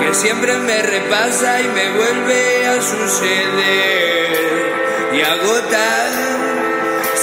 [0.00, 4.32] Que siempre me repasa y me vuelve a suceder.
[5.12, 5.63] Y agota.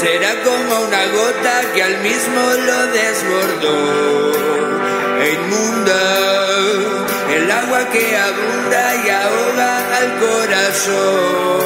[0.01, 4.31] Será como una gota que al mismo lo desbordó.
[5.21, 6.01] E inmunda.
[7.35, 11.61] El agua que abunda y ahoga al corazón.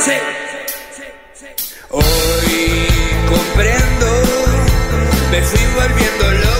[0.00, 0.16] Sí.
[1.88, 2.76] Hoy
[3.30, 4.08] comprendo,
[5.30, 6.53] me fui volviendo loco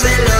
[0.00, 0.39] chamullo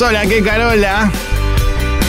[0.00, 1.12] sola que Carola.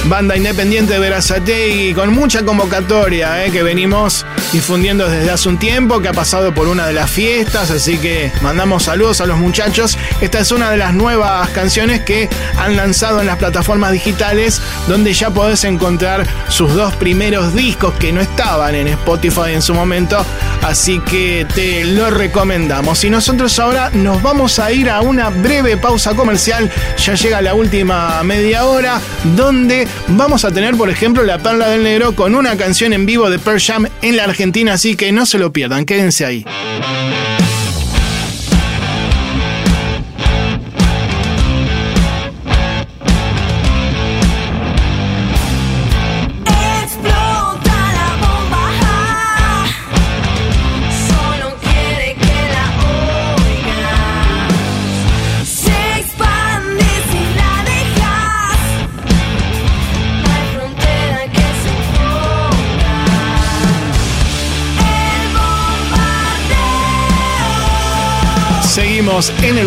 [0.05, 6.01] banda independiente de Verazategui, con mucha convocatoria eh, que venimos difundiendo desde hace un tiempo,
[6.01, 9.97] que ha pasado por una de las fiestas, así que mandamos saludos a los muchachos.
[10.22, 15.13] Esta es una de las nuevas canciones que han lanzado en las plataformas digitales, donde
[15.13, 20.26] ya podés encontrar sus dos primeros discos que no estaban en Spotify en su momento,
[20.61, 23.03] así que te lo recomendamos.
[23.03, 27.53] Y nosotros ahora nos vamos a ir a una breve pausa comercial, ya llega la
[27.53, 29.01] última media hora,
[29.35, 33.29] donde vamos a tener, por ejemplo, La Perla del Negro con una canción en vivo
[33.29, 36.45] de Pearl Jam en la Argentina, así que no se lo pierdan, quédense ahí.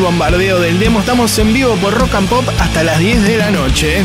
[0.04, 3.50] Bombardeo del demo, estamos en vivo por Rock and Pop hasta las 10 de la
[3.50, 4.04] noche.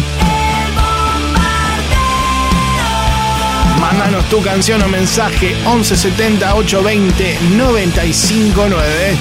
[3.81, 9.17] Mándanos tu canción o mensaje 1170 820 959.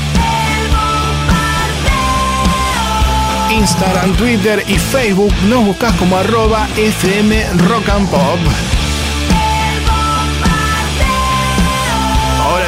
[3.51, 8.39] Instagram, Twitter y Facebook nos buscas como arroba FM Rock and Pop.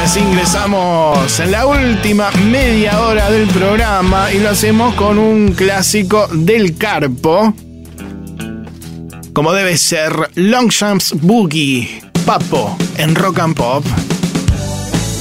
[0.07, 6.27] Sí ingresamos en la última media hora del programa y lo hacemos con un clásico
[6.27, 7.53] del Carpo.
[9.31, 13.85] Como debe ser, Longshanks Boogie, Papo, en Rock and Pop.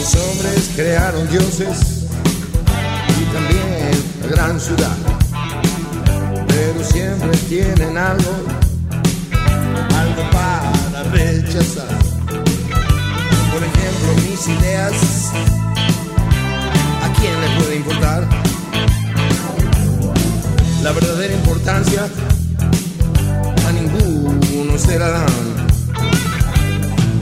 [0.00, 2.06] Los hombres crearon dioses
[3.20, 3.90] y también
[4.22, 4.96] la gran ciudad.
[6.48, 8.34] Pero siempre tienen algo,
[9.94, 11.99] algo para rechazar.
[14.46, 15.32] Ideas,
[17.02, 18.26] ¿a quién le puede importar?
[20.82, 22.08] La verdadera importancia
[23.68, 25.26] a ninguno se la dan.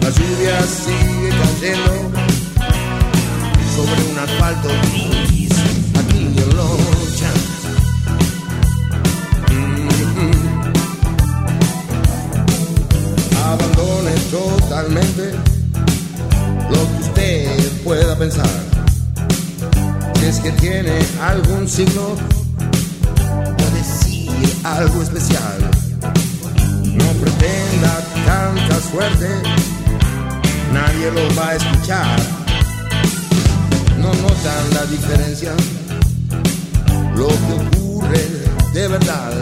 [0.00, 2.10] La lluvia sigue cayendo
[3.74, 5.50] sobre un asfalto gris
[5.98, 7.32] aquí en Loncha.
[13.44, 15.57] Abandone totalmente lo que usted
[17.88, 18.50] pueda pensar.
[20.18, 20.92] Si es que tiene
[21.22, 22.16] algún signo
[23.62, 24.30] o decir
[24.62, 25.58] algo especial.
[26.84, 27.92] No pretenda
[28.26, 29.28] tanta suerte,
[30.70, 32.20] nadie lo va a escuchar.
[33.96, 35.52] No notan la diferencia,
[37.16, 38.26] lo que ocurre
[38.74, 39.32] de verdad.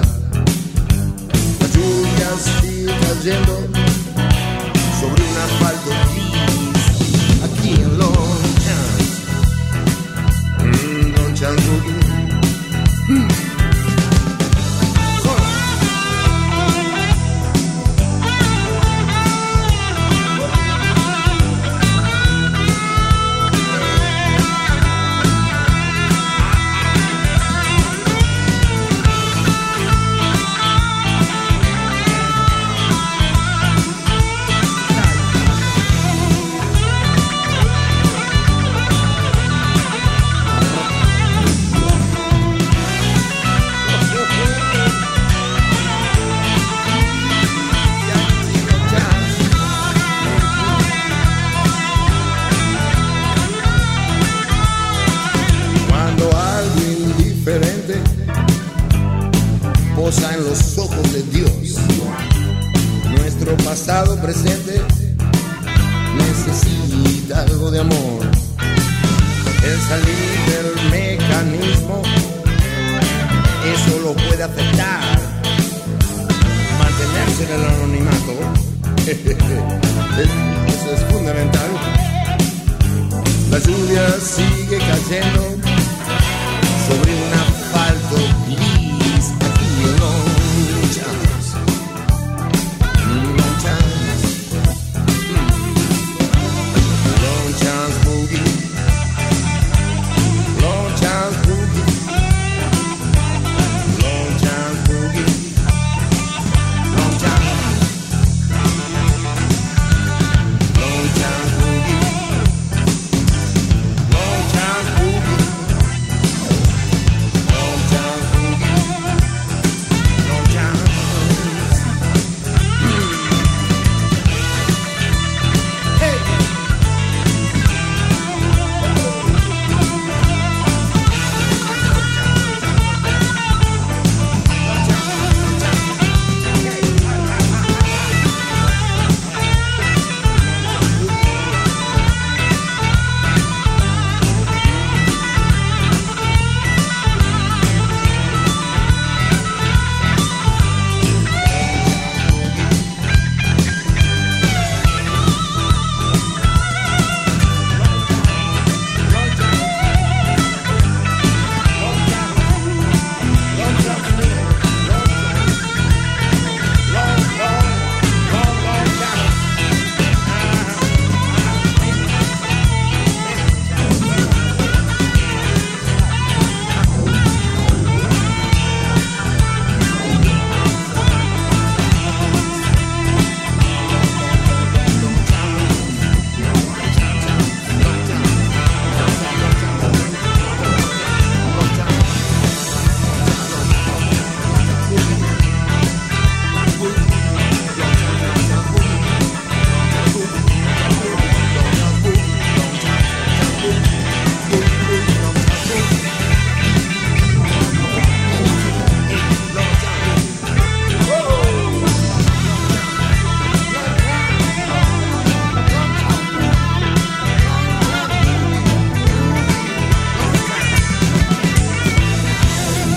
[1.61, 2.29] La lluvia
[2.61, 3.57] sigue cayendo
[5.01, 6.06] sobre un asfalto
[11.37, 11.86] Mm, Longchamp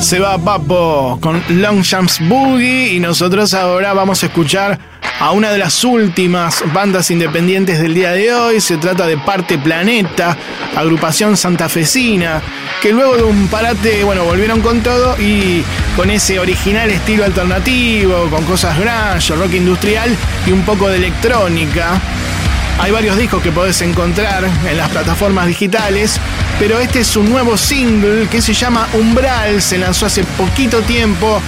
[0.09, 4.79] se va Papo con Longshanks Boogie y nosotros ahora vamos a escuchar
[5.19, 8.59] a una de las últimas bandas independientes del día de hoy.
[8.59, 10.35] Se trata de Parte Planeta,
[10.75, 12.41] agrupación santafesina,
[12.81, 15.63] que luego de un parate, bueno, volvieron con todo y
[15.95, 20.09] con ese original estilo alternativo, con cosas grunge, rock industrial
[20.47, 22.01] y un poco de electrónica.
[22.79, 26.19] Hay varios discos que podés encontrar en las plataformas digitales,
[26.59, 31.41] pero este es un nuevo single que se llama Umbral, se lanzó hace poquito tiempo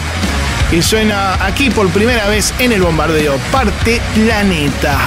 [0.72, 4.98] y suena aquí por primera vez en el bombardeo, parte Planeta.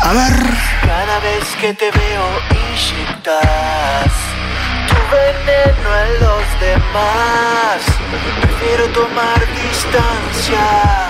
[0.00, 0.40] A ver.
[0.82, 2.24] Cada vez que te veo
[2.70, 4.12] inyectas
[4.86, 7.82] tu veneno en los demás.
[8.40, 11.01] Prefiero tomar distancia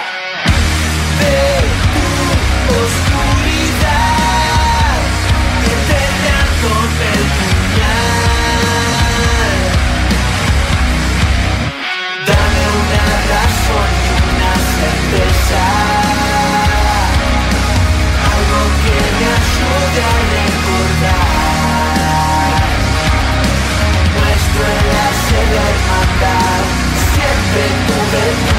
[28.12, 28.51] Siempre tuve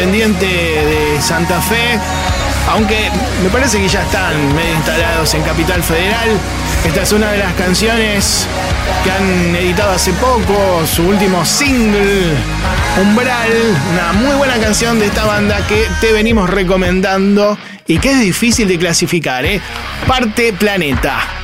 [0.00, 1.98] independiente de Santa Fe.
[2.70, 3.10] Aunque
[3.42, 6.28] me parece que ya están medio instalados en Capital Federal.
[6.84, 8.46] Esta es una de las canciones
[9.04, 12.34] que han editado hace poco, su último single,
[13.00, 13.50] Umbral,
[13.92, 18.68] una muy buena canción de esta banda que te venimos recomendando y que es difícil
[18.68, 19.60] de clasificar, ¿eh?
[20.06, 21.39] Parte Planeta.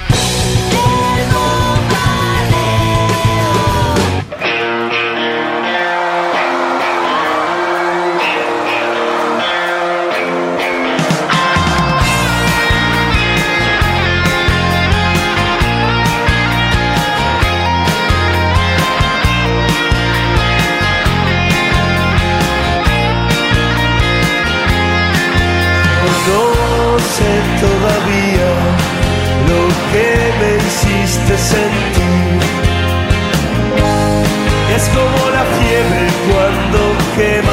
[36.76, 37.45] Nube que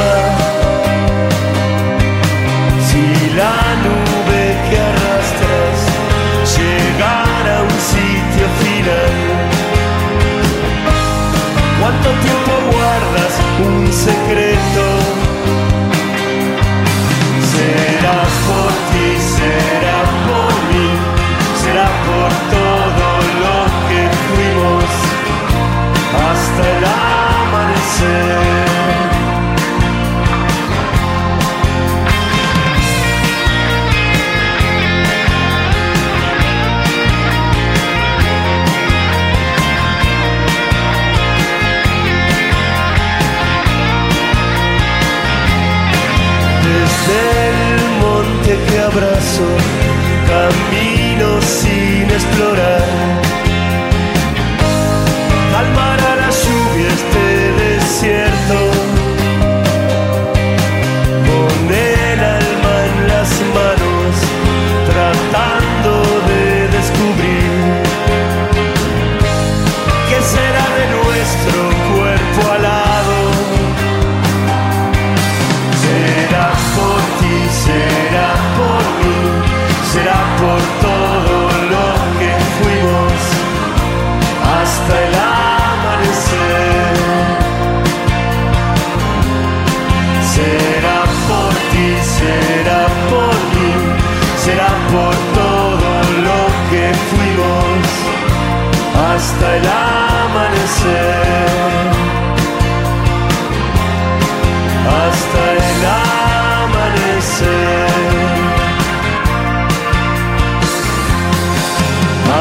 [52.14, 53.23] explorar.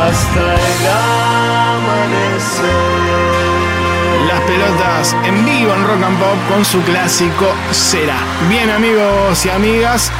[0.07, 0.87] hasta el
[1.71, 2.65] amanecer.
[4.27, 8.17] Las pelotas en vivo en Rock and Pop con su clásico Será.
[8.49, 10.11] Bien amigos y amigas,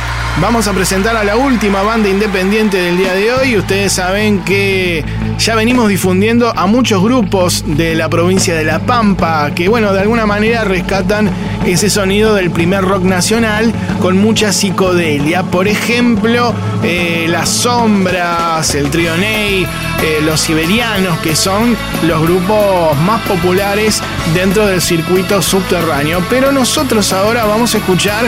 [0.42, 3.56] Vamos a presentar a la última banda independiente del día de hoy.
[3.56, 5.06] Ustedes saben que
[5.38, 10.02] ya venimos difundiendo a muchos grupos de la provincia de La Pampa, que bueno, de
[10.02, 11.30] alguna manera rescatan
[11.68, 15.44] ese sonido del primer rock nacional con mucha psicodelia.
[15.44, 16.54] Por ejemplo,
[16.84, 19.66] eh, Las Sombras, el Trio Ney,
[20.02, 24.02] eh, los Siberianos, que son los grupos más populares
[24.34, 26.24] dentro del circuito subterráneo.
[26.30, 28.26] Pero nosotros ahora vamos a escuchar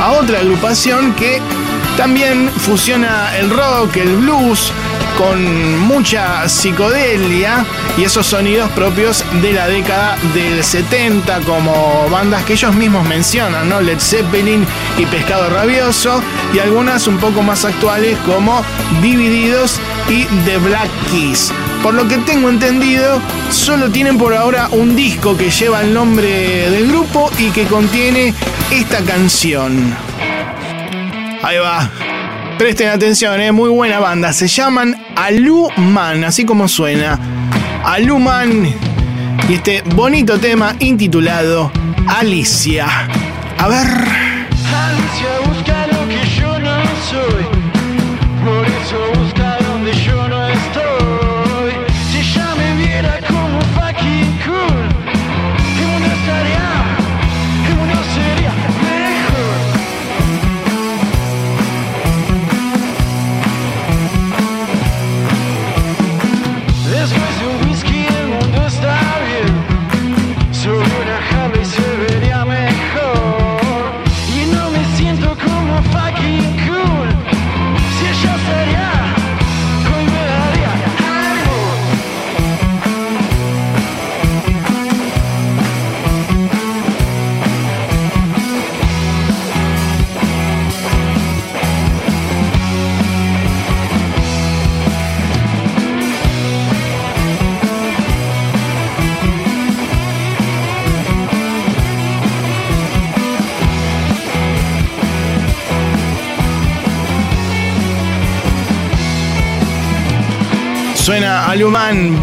[0.00, 1.40] a otra agrupación que
[1.96, 4.72] también fusiona el rock, el blues,
[5.16, 7.64] con mucha psicodelia
[7.96, 13.68] y esos sonidos propios de la década del 70 como bandas que ellos mismos mencionan,
[13.68, 13.80] ¿no?
[13.80, 14.66] Led Zeppelin
[14.98, 16.22] y Pescado Rabioso
[16.52, 18.62] y algunas un poco más actuales como
[19.00, 21.52] Divididos y The Black Keys.
[21.82, 23.20] Por lo que tengo entendido,
[23.50, 28.34] solo tienen por ahora un disco que lleva el nombre del grupo y que contiene
[28.70, 29.96] esta canción.
[31.42, 31.90] Ahí va.
[32.58, 34.32] Presten atención, es muy buena banda.
[34.32, 37.18] Se llaman Aluman, así como suena.
[37.84, 38.66] Aluman.
[39.48, 41.72] Y este bonito tema intitulado
[42.06, 42.86] Alicia.
[43.58, 44.26] A ver.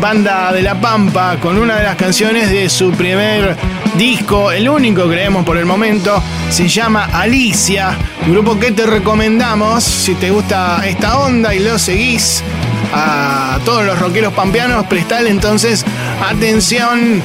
[0.04, 3.56] Banda de La Pampa, con una de las canciones de su primer
[3.98, 7.98] disco, el único creemos por el momento, se llama Alicia,
[8.28, 12.44] grupo que te recomendamos si te gusta esta onda y lo seguís
[12.94, 15.86] a todos los rockeros pampeanos, prestale entonces
[16.22, 17.22] atención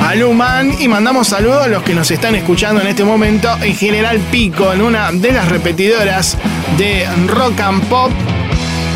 [0.00, 3.76] a Luman y mandamos saludos a los que nos están escuchando en este momento en
[3.76, 6.38] General Pico, en una de las repetidoras
[6.78, 8.10] de Rock and Pop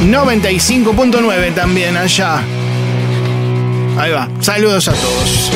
[0.06, 2.42] 95.9 también allá.
[3.98, 4.28] Ahí va.
[4.40, 5.50] Saludos a todos.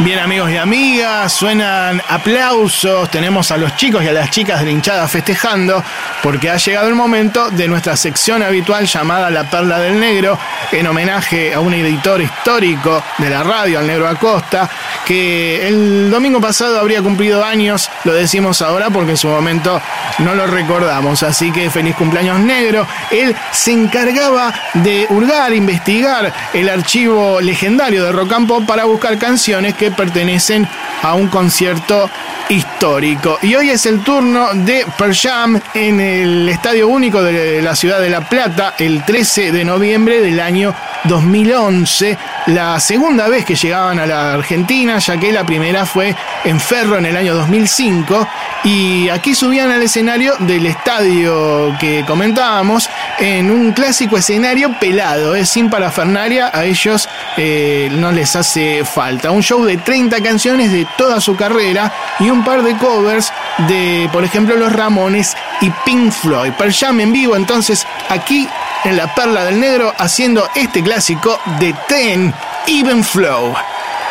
[0.00, 4.66] Bien amigos y amigas, suenan aplausos, tenemos a los chicos y a las chicas de
[4.66, 5.82] la hinchada festejando
[6.20, 10.36] porque ha llegado el momento de nuestra sección habitual llamada La Perla del Negro
[10.78, 14.68] en homenaje a un editor histórico de la radio, al Negro Acosta,
[15.04, 19.80] que el domingo pasado habría cumplido años, lo decimos ahora porque en su momento
[20.18, 22.86] no lo recordamos, así que feliz cumpleaños negro.
[23.10, 29.16] Él se encargaba de hurgar, investigar el archivo legendario de Rock and Pop para buscar
[29.18, 30.68] canciones que pertenecen
[31.04, 32.08] a un concierto
[32.48, 33.38] histórico.
[33.42, 38.00] Y hoy es el turno de Pearl Jam en el Estadio Único de la Ciudad
[38.00, 40.74] de La Plata el 13 de noviembre del año
[41.04, 42.16] 2011,
[42.46, 46.14] la segunda vez que llegaban a la Argentina, ya que la primera fue
[46.44, 48.26] en Ferro en el año 2005
[48.64, 52.88] y aquí subían al escenario del estadio que comentábamos
[53.18, 59.30] en un clásico escenario pelado, es sin parafernalia, a ellos eh, no les hace falta.
[59.30, 63.32] Un show de 30 canciones de toda su carrera y un par de covers
[63.68, 66.52] de, por ejemplo, Los Ramones y Pink Floyd.
[66.52, 68.48] Pearl Jam en vivo entonces aquí
[68.84, 72.32] en la Perla del Negro haciendo este clásico de Ten
[72.66, 73.54] Even Flow.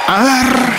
[0.07, 0.72] A ver.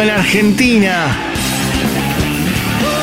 [0.00, 1.16] En Argentina.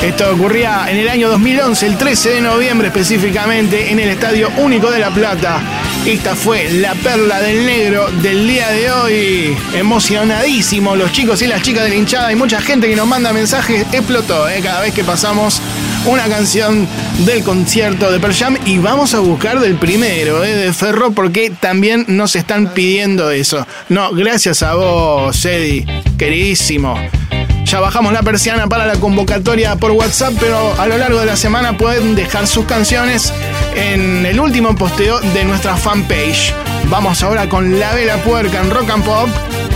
[0.02, 4.90] Esto ocurría en el año 2011, el 13 de noviembre específicamente, en el Estadio Único
[4.90, 5.60] de La Plata.
[6.06, 9.58] Esta fue la perla del negro del día de hoy.
[9.74, 12.28] Emocionadísimo los chicos y las chicas de la hinchada.
[12.28, 13.86] Hay mucha gente que nos manda mensajes.
[13.92, 14.62] Explotó ¿eh?
[14.64, 15.60] cada vez que pasamos
[16.06, 16.88] una canción
[17.26, 18.58] del concierto de Pearl Jam.
[18.66, 20.54] Y vamos a buscar del primero, ¿eh?
[20.54, 23.66] de Ferro, porque también nos están pidiendo eso.
[23.90, 26.96] No, gracias a vos, Eddie, queridísimo.
[27.66, 31.36] Ya bajamos la persiana para la convocatoria por WhatsApp, pero a lo largo de la
[31.36, 33.34] semana pueden dejar sus canciones
[33.76, 36.54] en el último posteo de nuestra fanpage.
[36.90, 39.30] Vamos ahora con La Vela Puerca en Rock and Pop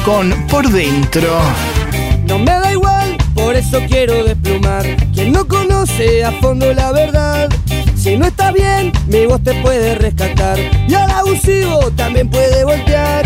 [0.06, 1.40] con Por Dentro.
[2.28, 4.86] No me da igual, por eso quiero desplumar.
[5.14, 7.50] Quien no conoce a fondo la verdad.
[7.96, 10.60] Si no está bien, mi voz te puede rescatar.
[10.88, 13.26] Y al abusivo también puede voltear.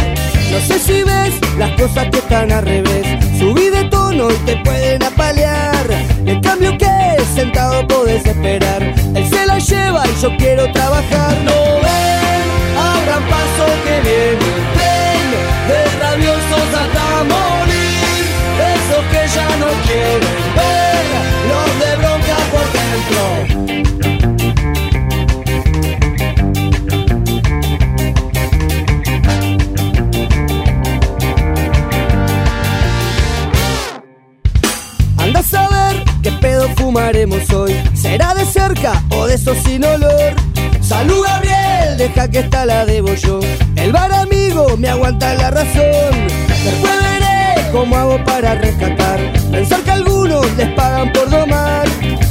[0.54, 3.08] No sé si ves las cosas que están al revés.
[3.40, 5.88] Subí de tono y te pueden apalear.
[6.28, 6.86] En cambio que
[7.34, 8.84] sentado podés esperar.
[9.16, 11.34] Él se la lleva y yo quiero trabajar.
[11.44, 12.46] No ven,
[12.78, 15.26] abran paso que viene el tren.
[15.70, 18.24] De rabiosos hasta morir.
[18.76, 20.53] Esos que ya no quieren
[37.94, 40.34] ¿Será de cerca o de esos sin olor?
[40.82, 43.40] Salud Gabriel, deja que esta la debo yo.
[43.76, 46.28] El bar amigo me aguanta la razón.
[46.64, 49.20] Después veré cómo hago para rescatar.
[49.52, 51.86] Pensar que algunos les pagan por domar.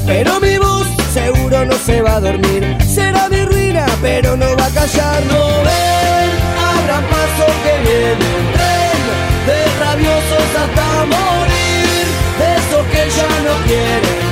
[0.06, 2.76] Pero mi voz seguro no se va a dormir.
[2.86, 5.22] Será mi ruina, pero no va a callar.
[5.26, 6.30] No ven,
[6.74, 9.00] abran paso que viene el tren.
[9.46, 12.06] De rabiosos hasta morir.
[12.38, 14.31] De esos que ya no quieren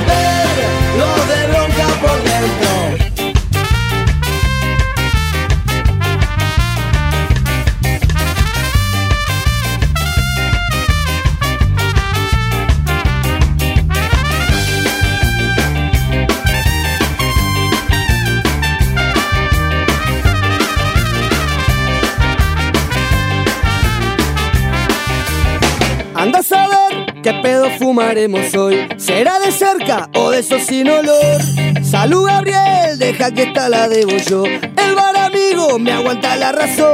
[27.21, 28.87] qué pedo fumaremos hoy.
[28.97, 31.41] ¿Será de cerca o de esos sin olor?
[31.83, 34.45] Salud Gabriel, deja que esta la debo yo.
[34.45, 36.93] El bar amigo me aguanta la razón.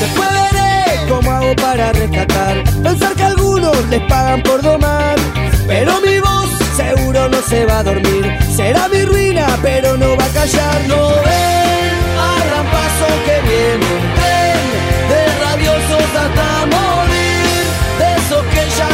[0.00, 2.62] Después veré cómo hago para rescatar.
[2.82, 5.16] Pensar que algunos les pagan por domar.
[5.66, 8.38] Pero mi voz seguro no se va a dormir.
[8.54, 10.80] Será mi ruina, pero no va a callar.
[10.86, 13.86] No ven, abran paso que viene
[14.16, 14.60] tren.
[15.10, 17.19] De rabiosos hasta morir.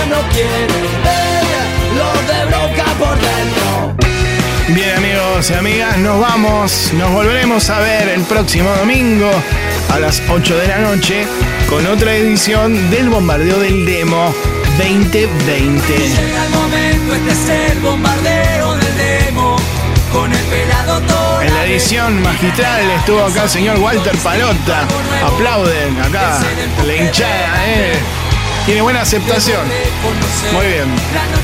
[0.09, 0.69] No quieren
[1.05, 1.37] ver.
[1.97, 3.97] Los de bronca por dentro.
[4.69, 9.31] Bien amigos y amigas, nos vamos, nos volveremos a ver el próximo domingo
[9.91, 11.27] a las 8 de la noche
[11.69, 14.35] con otra edición del bombardeo del demo
[14.77, 15.97] 2020.
[15.97, 19.57] Llega el momento, este es el bombardeo del demo.
[20.13, 21.43] Con el pelado todo.
[21.43, 24.87] En la edición magistral estuvo acá el señor Walter Palota.
[25.25, 26.41] Aplauden acá,
[26.85, 28.26] la hinchada, eh.
[28.67, 29.61] Tiene buena aceptación.
[30.53, 30.93] Muy bien.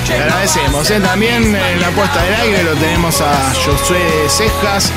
[0.09, 0.91] Le agradecemos.
[0.91, 0.99] ¿eh?
[0.99, 4.91] También en la puesta del aire lo tenemos a Josué Cejas,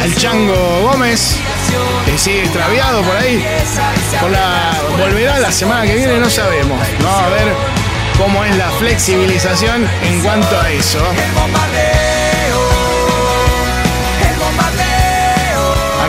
[0.00, 1.38] al Chango Gómez,
[2.06, 3.44] que sigue extraviado por ahí.
[4.96, 6.78] Volverá la semana que viene, no sabemos.
[7.00, 7.52] No, a ver
[8.16, 11.00] cómo es la flexibilización en cuanto a eso.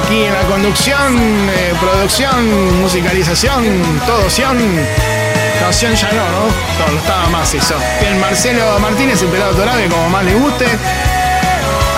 [0.05, 3.63] Aquí en la conducción, eh, producción, musicalización,
[4.05, 4.57] todo Sion.
[4.57, 6.91] No, Sion ya no, ¿no?
[6.91, 7.75] No, estaba más eso.
[8.01, 10.65] Bien, Marcelo Martínez, el pelado Torabe, como más le guste.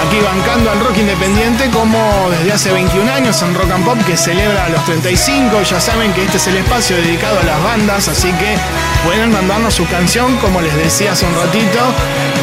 [0.01, 1.97] Aquí bancando al rock independiente como
[2.30, 5.63] desde hace 21 años en Rock and Pop que celebra los 35.
[5.63, 8.57] Ya saben que este es el espacio dedicado a las bandas, así que
[9.05, 11.80] pueden mandarnos su canción, como les decía hace un ratito.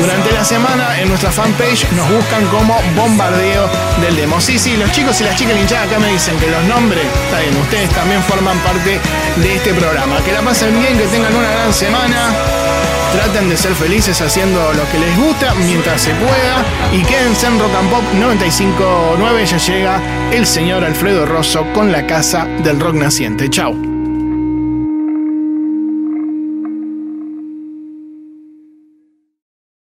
[0.00, 3.68] Durante la semana en nuestra fanpage nos buscan como Bombardeo
[4.00, 4.40] del Demo.
[4.40, 7.40] Sí, sí, los chicos y las chicas linchadas acá me dicen que los nombres, está
[7.40, 8.98] bien, ustedes también forman parte
[9.36, 10.22] de este programa.
[10.24, 12.61] Que la pasen bien, que tengan una gran semana.
[13.12, 16.64] Traten de ser felices haciendo lo que les gusta mientras se pueda.
[16.92, 19.46] Y quédense en Rock and Pop 959.
[19.46, 20.00] Ya llega
[20.32, 23.50] el señor Alfredo Rosso con la casa del rock naciente.
[23.50, 23.91] Chao.